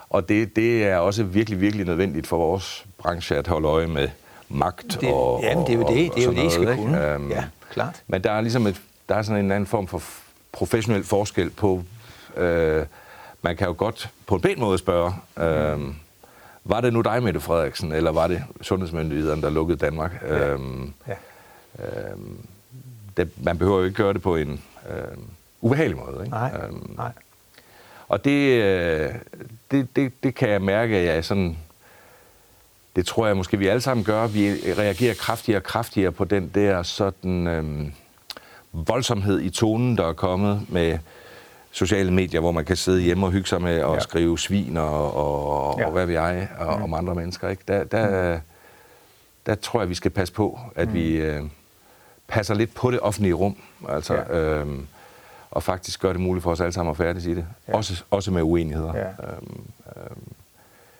[0.09, 4.09] og det, det er også virkelig, virkelig nødvendigt for vores branche at holde øje med
[4.49, 6.77] magt det, og jamen, det er jo det, det, er jo det I skal noget,
[6.79, 7.13] kunne.
[7.13, 8.03] Øhm, Ja, klart.
[8.07, 10.01] Men der er ligesom et, der er sådan en anden form for
[10.51, 11.83] professionel forskel på...
[12.37, 12.85] Øh,
[13.41, 15.79] man kan jo godt på en pæn måde spørge, øh,
[16.65, 20.21] var det nu dig, Mette Frederiksen, eller var det sundhedsmyndighederne, der lukkede Danmark?
[20.27, 20.47] Ja.
[20.49, 21.13] Øhm, Ja.
[23.17, 25.17] det, man behøver jo ikke gøre det på en øh,
[25.61, 26.17] ubehagelig måde.
[26.25, 26.29] Ikke?
[26.29, 27.11] Nej, Øhm, nej.
[28.07, 29.09] og det, øh,
[29.71, 31.57] det, det, det kan jeg mærke, at jeg er sådan...
[32.95, 34.27] Det tror jeg måske, vi alle sammen gør.
[34.27, 37.91] Vi reagerer kraftigere og kraftigere på den der sådan øhm,
[38.71, 40.97] voldsomhed i tonen, der er kommet med
[41.71, 43.99] sociale medier, hvor man kan sidde hjemme og hygge sig med at Ja.
[43.99, 45.85] skrive svin og, og, Ja.
[45.85, 46.83] og hvad vi jeg, og, mm.
[46.83, 47.49] om andre mennesker.
[47.49, 47.63] Ikke?
[47.67, 48.39] Der, der,
[49.45, 50.93] der tror jeg, vi skal passe på, at mm.
[50.93, 51.43] vi øh,
[52.27, 53.57] passer lidt på det offentlige rum.
[53.89, 54.37] Altså, ja.
[54.37, 54.87] øhm,
[55.51, 57.45] og faktisk gør det muligt for os alle sammen at færdes i det.
[57.67, 57.73] Ja.
[57.75, 58.93] Også, også med uenigheder.
[58.95, 59.07] Ja.
[59.07, 59.63] Øhm,
[59.97, 60.33] øhm,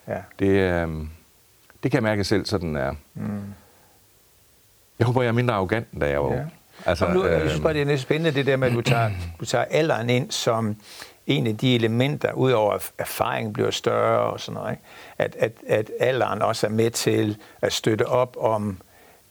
[0.08, 0.18] Ja.
[0.40, 1.10] det, øhm,
[1.84, 2.94] det kan jeg mærke selv, sådan er.
[3.14, 3.42] Mm.
[5.00, 6.42] Jeg håber, jeg er mindre arrogant, end da jeg var Ja.
[6.86, 8.74] Altså, Og nu, jeg synes øhm, bare, det er lidt spændende, det der med, at
[8.74, 10.76] du tager, du tager alderen ind som
[11.28, 14.84] en af de elementer, udover at erfaringen bliver større og sådan noget, ikke?
[15.18, 18.78] At, at, at alderen også er med til at støtte op om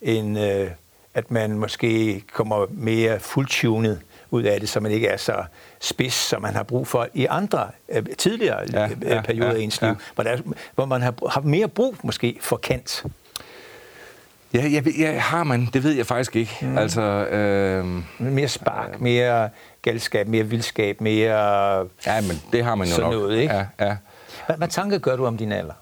[0.03, 0.71] en, øh,
[1.15, 4.01] at man måske kommer mere fuldtunet
[4.31, 5.45] ud af det, så man ikke er så
[5.81, 9.63] spids, som man har brug for i andre øh, tidligere Ja, ja, perioder ja, i
[9.63, 9.95] ens liv, ja.
[10.15, 10.39] hvor, der, er-
[10.75, 13.05] hvor man har haft mere brug måske for kant.
[14.55, 15.69] Ja, jeg, ja, har man?
[15.73, 16.59] Det ved jeg faktisk ikke.
[16.61, 16.79] Mm.
[16.79, 19.51] Altså, øhm, Mere spark, mere
[19.83, 21.35] galskab, mere vildskab, mere...
[22.07, 23.21] ja, men det har man jo Sådan nok.
[23.21, 23.55] noget, ikke?
[23.55, 23.97] Ja, ja.
[24.47, 25.73] Hvad, hvad tanker gør du om din alder?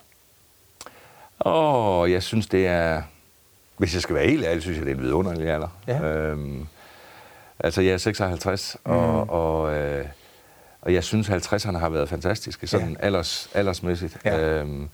[1.47, 3.03] Åh, jeg synes, det er...
[3.77, 5.69] Hvis jeg skal være helt ærlig, synes jeg, det er en vidunderlig alder.
[5.87, 6.01] Ja.
[6.03, 6.67] Øhm,
[7.59, 8.93] altså, jeg er 56, mm.
[8.93, 10.05] og, og, øh,
[10.83, 13.07] og jeg synes, 50'erne har været fantastiske, sådan ja.
[13.07, 14.19] alders, aldersmæssigt.
[14.25, 14.41] Ja.
[14.41, 14.89] Øhm,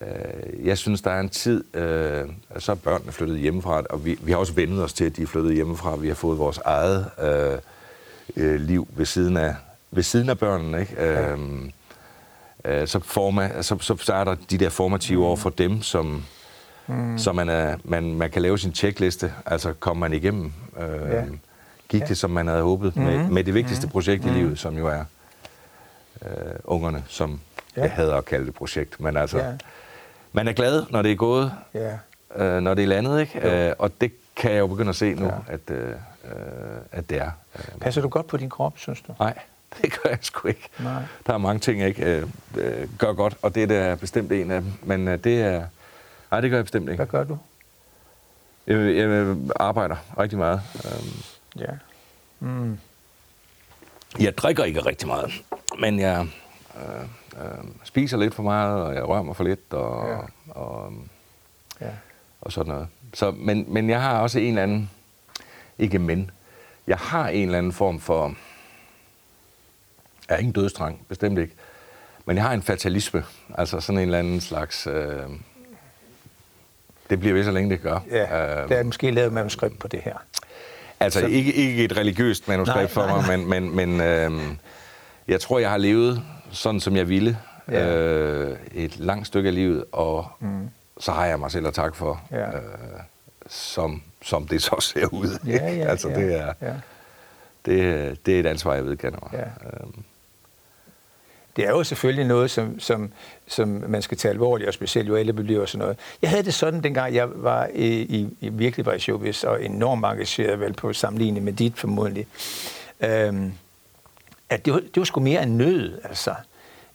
[0.00, 1.76] øh, jeg synes, der er en tid...
[1.76, 5.16] Øh, så er børnene flyttet hjemmefra, og vi, vi har også vendet os til, at
[5.16, 5.96] de er flyttet hjemmefra.
[5.96, 7.58] Vi har fået vores eget øh,
[8.36, 9.54] øh, liv ved siden af,
[9.90, 10.94] ved siden af børnene, ikke?
[10.98, 11.30] Ja.
[11.30, 11.72] Øhm,
[12.64, 16.24] øh, så, forma, så, så starter de der formative år for dem, som,
[16.86, 17.18] mm.
[17.18, 20.52] så man, er, man, man kan lave sin checkliste, altså kommer man igennem.
[20.78, 21.24] Øh, Ja.
[21.92, 22.06] Gik Ja.
[22.06, 23.02] det, som man havde håbet, mm.
[23.02, 23.32] med, Mhm.
[23.32, 24.34] med det vigtigste projekt Mhm.
[24.34, 25.04] i livet, som jo er
[26.26, 26.30] øh,
[26.64, 27.40] ungerne, som
[27.76, 27.80] Ja.
[27.82, 29.00] jeg hader at kalde det projekt.
[29.00, 29.52] Men altså, Ja.
[30.32, 31.98] man er glad, når det er gået, Ja.
[32.36, 33.68] øh, når det er landet, ikke?
[33.68, 35.32] Øh, og det kan jeg jo begynde at se nu, Ja.
[35.48, 35.96] at, øh, øh,
[36.92, 37.30] at det er.
[37.56, 39.14] Øh, Passer du godt på din krop, synes du?
[39.18, 39.38] Nej,
[39.82, 40.68] det gør jeg sgu ikke.
[40.80, 41.02] Nej.
[41.26, 42.26] Der er mange ting, jeg ikke øh,
[42.56, 44.72] øh, gør godt, og det er bestemt en af dem.
[44.82, 45.64] Men øh, det er...
[46.30, 46.96] Nej, det gør jeg bestemt ikke.
[46.96, 47.38] Hvad gør du?
[48.66, 50.60] Jeg, jeg arbejder rigtig meget.
[50.84, 51.22] Øhm,
[51.58, 51.66] Ja.
[52.40, 52.78] Mm.
[54.20, 55.32] Jeg drikker ikke rigtig meget,
[55.78, 56.26] men jeg
[56.76, 57.02] øh,
[57.44, 60.14] øh, spiser lidt for meget, og jeg rører mig for lidt, og, Ja.
[60.14, 60.20] ja.
[60.60, 60.92] og,
[61.80, 61.90] Ja.
[62.40, 62.88] og sådan noget.
[63.14, 64.90] Så, men, men jeg har også en eller anden...
[65.78, 66.30] Ikke men.
[66.86, 68.34] Jeg har en eller anden form for...
[70.28, 71.54] Jeg er ingen dødstrang, bestemt ikke.
[72.24, 73.24] Men jeg har en fatalisme.
[73.54, 74.86] Altså sådan en eller anden slags...
[74.86, 75.22] Øh,
[77.10, 78.00] det bliver ved så længe det gør.
[78.10, 78.62] ja.
[78.62, 80.16] Øh, Der er måske lavet manuskript på det her.
[81.04, 84.42] Altså Så- ikke, ikke et religiøst manuskript Nej, for nej, mig, men, men, men øh,
[85.28, 87.38] jeg tror, jeg har levet sådan, som jeg ville
[87.70, 87.96] Ja.
[87.96, 90.68] øh, et langt stykke af livet, og Mm.
[91.00, 92.46] så har jeg mig selv at takke for, Ja.
[92.48, 92.62] øh,
[93.48, 95.38] som, som det så ser ud.
[95.46, 96.72] Ja, ja, altså, ja, det, er, ja.
[97.66, 99.40] det, det er et ansvar, jeg vedkender mig.
[99.40, 99.68] Ja.
[99.68, 99.94] Øhm,
[101.56, 103.12] Det er jo selvfølgelig noget, som, som,
[103.48, 105.98] som man skal tage alvorligt, og specielt jo alle bliver og sådan noget.
[106.22, 109.64] Jeg havde det sådan, dengang jeg var i, i, i virkelig var i showbiz, og
[109.64, 112.26] enormt engageret vel på sammenligning med dit formodentlig,
[113.00, 113.52] øhm,
[114.50, 116.34] at det var, det var sgu mere en nød, altså.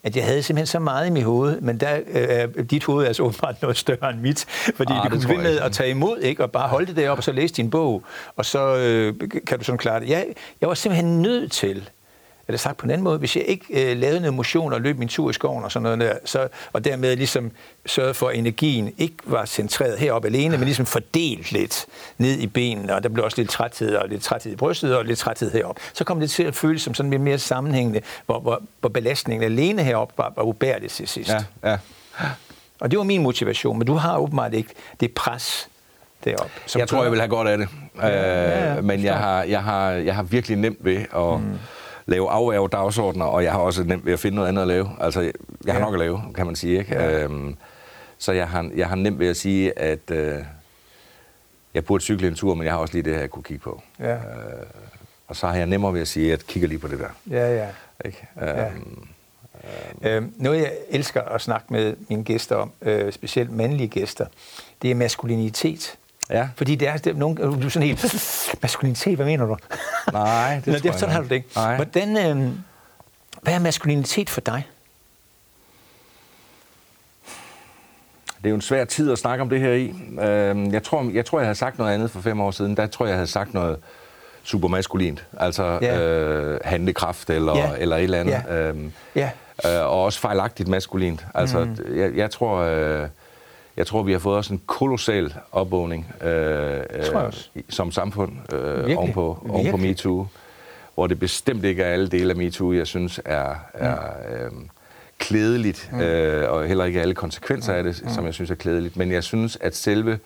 [0.02, 3.08] At jeg havde simpelthen så meget i mit hoved, men der øh, dit hoved er
[3.08, 6.18] altså åbenbart noget større end mit, fordi det du kunne blive med at tage imod,
[6.18, 6.42] ikke?
[6.42, 8.02] og bare holde det deroppe, og så læse din bog,
[8.36, 9.14] og så øh,
[9.46, 10.08] kan du sådan klare det.
[10.08, 10.26] Jeg,
[10.60, 11.88] jeg var simpelthen nødt til,
[12.48, 14.98] eller sagt på en anden måde, hvis jeg ikke øh, lavede noget motion og løb
[14.98, 17.50] min tur i skoven og sådan noget der, så, og dermed ligesom
[17.86, 21.86] sørgede for, at energien ikke var centreret heroppe alene, men ligesom fordelt lidt
[22.18, 25.04] ned i benene, og der blev også lidt træthed, og lidt træthed i brystet, og
[25.04, 25.80] lidt træthed heroppe.
[25.92, 29.44] Så kom det til at føles som sådan lidt mere sammenhængende, hvor, hvor, hvor belastningen
[29.44, 31.30] alene heroppe var, var ubærligt til sidst.
[31.30, 31.78] ja, ja.
[32.80, 34.70] Og det var min motivation, men du har åbenbart ikke
[35.00, 35.68] det pres
[36.24, 36.52] deroppe.
[36.66, 37.68] som Jeg tror, jeg vil have godt af det.
[38.02, 41.58] ja, ja, Øh, men jeg har, jeg, har, jeg har virkelig nemt ved at mm.
[42.08, 44.90] Lave afværge dagsordner, og jeg har også nemt ved at finde noget andet at lave.
[45.00, 45.32] Altså, jeg
[45.74, 45.84] har Ja.
[45.84, 46.78] nok at lave, kan man sige.
[46.78, 46.94] Ikke?
[46.94, 47.22] Ja.
[47.24, 47.56] Øhm,
[48.18, 50.38] så jeg har, jeg har nemt ved at sige, at øh,
[51.74, 53.62] jeg burde cykle en tur, men jeg har også lige det her, jeg kunne kigge
[53.62, 53.82] på.
[54.00, 54.16] Ja,
[55.28, 57.08] Og så har jeg nemmere ved at sige, at jeg kigger lige på det der.
[57.30, 57.68] ja, ja.
[58.04, 58.28] Ikke?
[58.40, 58.66] Ja.
[58.66, 59.08] Øhm,
[60.02, 64.26] Øhm, noget, jeg elsker at snakke med mine gæster om, øh, specielt mandlige gæster,
[64.82, 65.96] det er maskulinitet.
[66.30, 66.48] Ja.
[66.56, 69.56] Fordi det er, det er nogen, du er sådan helt, maskulinitet, hvad mener du?
[70.12, 71.48] Nej, det Nå, det, jeg sådan har du det ikke.
[71.56, 71.76] Nej.
[71.76, 72.52] Hvordan, øh,
[73.42, 74.66] hvad er maskulinitet for dig?
[78.38, 79.94] Det er jo en svær tid at snakke om det her i.
[80.20, 82.76] Øhm, Jeg tror, jeg, tror, jeg havde sagt noget andet for fem år siden.
[82.76, 83.76] Der tror jeg, jeg havde sagt noget
[84.42, 85.24] supermaskulint.
[85.38, 85.98] Altså Ja.
[86.00, 87.70] øh, handlekraft eller, Ja.
[87.78, 88.42] eller et eller andet.
[88.48, 88.54] Ja.
[88.68, 89.30] Øhm, Ja,
[89.66, 91.26] øh, og også fejlagtigt maskulint.
[91.34, 91.96] Altså, mm.
[91.98, 93.08] jeg, jeg, tror, øh,
[93.78, 97.32] jeg tror, vi har fået også en kolossal opvågning øh, øh,
[97.68, 98.98] som samfund øh, Virkelig.
[98.98, 99.76] ovenpå, ovenpå.
[99.76, 100.26] MeToo.
[100.94, 103.96] Hvor det bestemt ikke er alle dele af MeToo, jeg synes er, er
[104.30, 104.50] øh,
[105.18, 106.00] klædeligt, mm.
[106.00, 108.96] øh, og heller ikke alle konsekvenser af det, som jeg synes er klædeligt.
[108.96, 110.18] Men jeg synes, at selve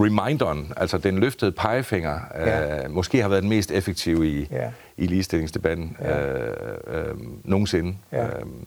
[0.00, 2.84] reminderen, altså den løftede pegefinger, Ja.
[2.84, 4.70] øh, måske har været den mest effektive i, Ja.
[4.96, 6.26] i ligestillingsdebatten Ja.
[6.26, 6.56] øh,
[6.86, 7.14] øh,
[7.44, 7.96] nogensinde.
[8.12, 8.26] Ja.
[8.26, 8.66] Øhm,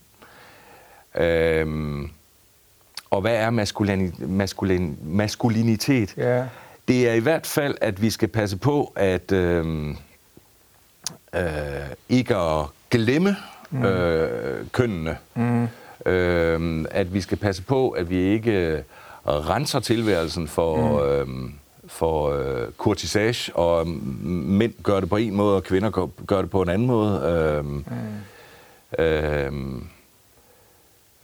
[1.26, 2.10] øhm,
[3.16, 6.14] og hvad er maskulini, maskulin, maskulinitet?
[6.18, 6.46] ja,
[6.88, 9.98] Det er i hvert fald, at vi skal passe på, at øhm,
[11.36, 11.46] øh,
[12.10, 13.36] ikke at glemme
[13.72, 13.84] mm.
[13.84, 15.18] øh, kønnene.
[15.36, 15.68] mm,
[16.06, 18.80] Øhm, at vi skal passe på, at vi ikke øh,
[19.26, 21.10] renser tilværelsen for, mm.
[21.10, 21.54] øhm,
[21.88, 23.94] for øh, kurtisage, og mm,
[24.32, 27.22] mænd gør det på en måde, og kvinder gør, gør det på en anden måde.
[27.22, 27.86] Øhm,
[28.98, 29.04] mm.
[29.04, 29.88] øhm,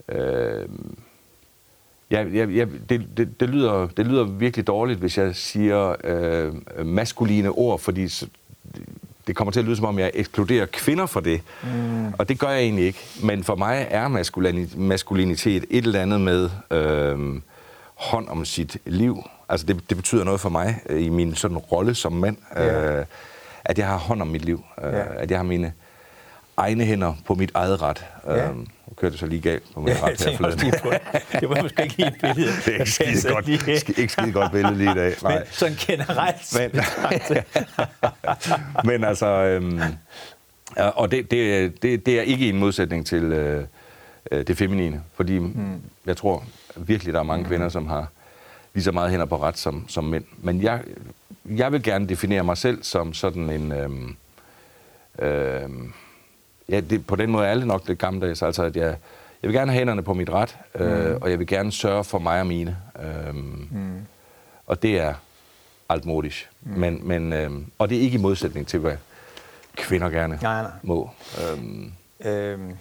[0.09, 0.97] øhm,
[2.11, 6.53] Ja, ja, ja det, det, det, lyder, det lyder virkelig dårligt, hvis jeg siger øh,
[6.85, 8.07] maskuline ord, fordi
[9.27, 11.41] det kommer til at lyde, som om jeg ekskluderer kvinder for det.
[11.63, 12.13] Mm.
[12.17, 12.99] Og det gør jeg egentlig ikke.
[13.23, 17.41] Men for mig er maskulini- maskulinitet et eller andet med øh,
[17.95, 19.23] hånd om sit liv.
[19.49, 22.99] Altså det, det betyder noget for mig øh, i min sådan rolle som mand, Ja.
[22.99, 23.05] øh,
[23.65, 24.63] at jeg har hånd om mit liv.
[24.83, 25.03] Øh, Ja.
[25.15, 25.73] At jeg har mine
[26.57, 28.05] egne hænder på mit eget ret.
[28.27, 28.37] Øh,
[28.91, 30.71] nu kørte det så lige galt på min ja ret her forleden.
[31.39, 31.49] det.
[31.49, 32.51] Var måske ikke et billede.
[32.65, 33.47] Det er ikke skide passer godt,
[33.97, 35.15] ikke skide godt billede lige i dag.
[35.21, 35.47] Men Nej.
[35.51, 36.59] sådan generelt.
[36.59, 36.81] Men,
[38.91, 39.81] men altså, øhm,
[40.75, 43.63] og det, det, det, det er ikke en modsætning til øh,
[44.31, 45.81] øh, det feminine, fordi mm.
[46.05, 46.43] jeg tror
[46.75, 47.49] virkelig, der er mange mm.
[47.49, 48.07] kvinder, som har
[48.73, 50.23] lige så meget hænder på ret som, som mænd.
[50.37, 50.81] Men jeg,
[51.45, 53.71] jeg vil gerne definere mig selv som sådan en...
[53.71, 54.15] Øhm,
[55.19, 55.93] øhm,
[56.71, 58.85] ja, det, på den måde er alle nok lidt gammeldags, altså at jeg,
[59.41, 61.21] jeg vil gerne have hænderne på mit ret, øh, mm.
[61.21, 62.77] og jeg vil gerne sørge for mig og mine.
[63.03, 63.91] Øhm, Mm.
[64.67, 65.13] og det er
[65.89, 66.49] altmodisk.
[66.61, 66.71] Mm.
[66.79, 68.95] Men, men, øhm, og det er ikke i modsætning til, hvad
[69.77, 70.71] kvinder gerne Nej, nej.
[70.83, 71.09] må.
[71.51, 71.91] Øhm,
[72.25, 72.73] Øhm,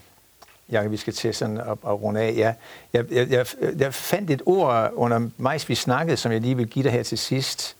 [0.70, 2.34] Jakob, vi skal til sådan at, at runde af.
[2.36, 2.54] Ja,
[2.92, 3.46] jeg, jeg, jeg,
[3.78, 7.02] jeg fandt et ord under mig, vi snakkede, som jeg lige vil give dig her
[7.02, 7.76] til sidst.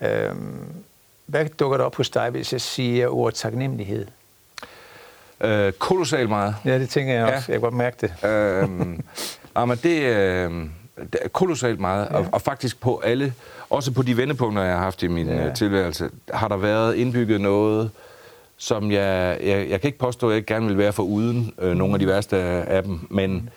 [0.00, 0.58] Øhm,
[1.26, 4.06] hvad dukker der op hos dig, hvis jeg siger ordet taknemmelighed?
[5.40, 6.54] Øh, kolossalt meget.
[6.64, 7.36] Ja, det tænker jeg Ja.
[7.36, 7.52] også.
[7.52, 8.28] Jeg kan godt mærke det.
[8.30, 9.04] øhm,
[9.56, 10.64] jamen det, øh,
[11.12, 12.16] det er kolossalt meget, ja.
[12.16, 13.32] og, og faktisk på alle,
[13.70, 15.44] også på de vendepunkter, jeg har haft i min Ja.
[15.46, 15.54] ja.
[15.54, 17.90] tilværelse, har der været indbygget noget,
[18.56, 21.52] som jeg, jeg, jeg kan ikke påstå, at jeg ikke gerne vil være for uden
[21.58, 23.50] øh, nogle af de værste af, dem, men,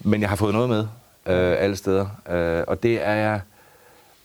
[0.00, 0.80] men jeg har fået noget med
[1.26, 3.40] øh, alle steder, øh, og det er jeg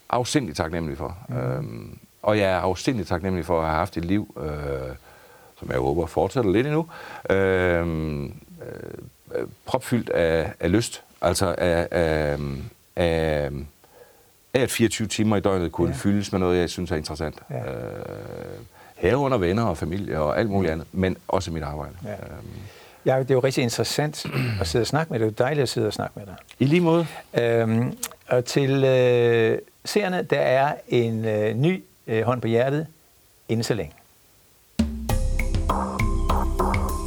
[0.10, 1.18] afsindig taknemmelig for.
[1.30, 1.38] Mm.
[1.38, 4.52] Øhm, og jeg er afsindig taknemmelig for at have haft et liv, øh,
[5.60, 6.86] som jeg håber fortsætter lidt endnu,
[7.30, 8.24] øh,
[9.36, 11.04] øh, propfyldt af, af lyst.
[11.22, 12.38] Altså af, af,
[12.96, 13.50] af,
[14.54, 15.96] af at 24 timer i døgnet kunne Ja.
[15.98, 17.36] fyldes med noget, jeg synes er interessant.
[17.50, 17.72] Ja.
[17.74, 18.06] Øh,
[18.96, 21.94] herunder venner og familie og alt muligt andet, men også mit arbejde.
[22.06, 22.12] Ja.
[22.12, 22.48] Øhm,
[23.06, 24.26] Ja, det er jo rigtig interessant
[24.62, 25.26] at sidde og snakke med dig.
[25.28, 26.36] Det er jo dejligt at sidde og snakke med dig.
[26.60, 27.08] I lige måde.
[27.40, 27.98] Øhm,
[28.28, 32.88] og til øh, seerne, der er en øh, ny øh, hånd på hjertet
[33.50, 33.94] inden så længe.
[35.70, 37.07] thank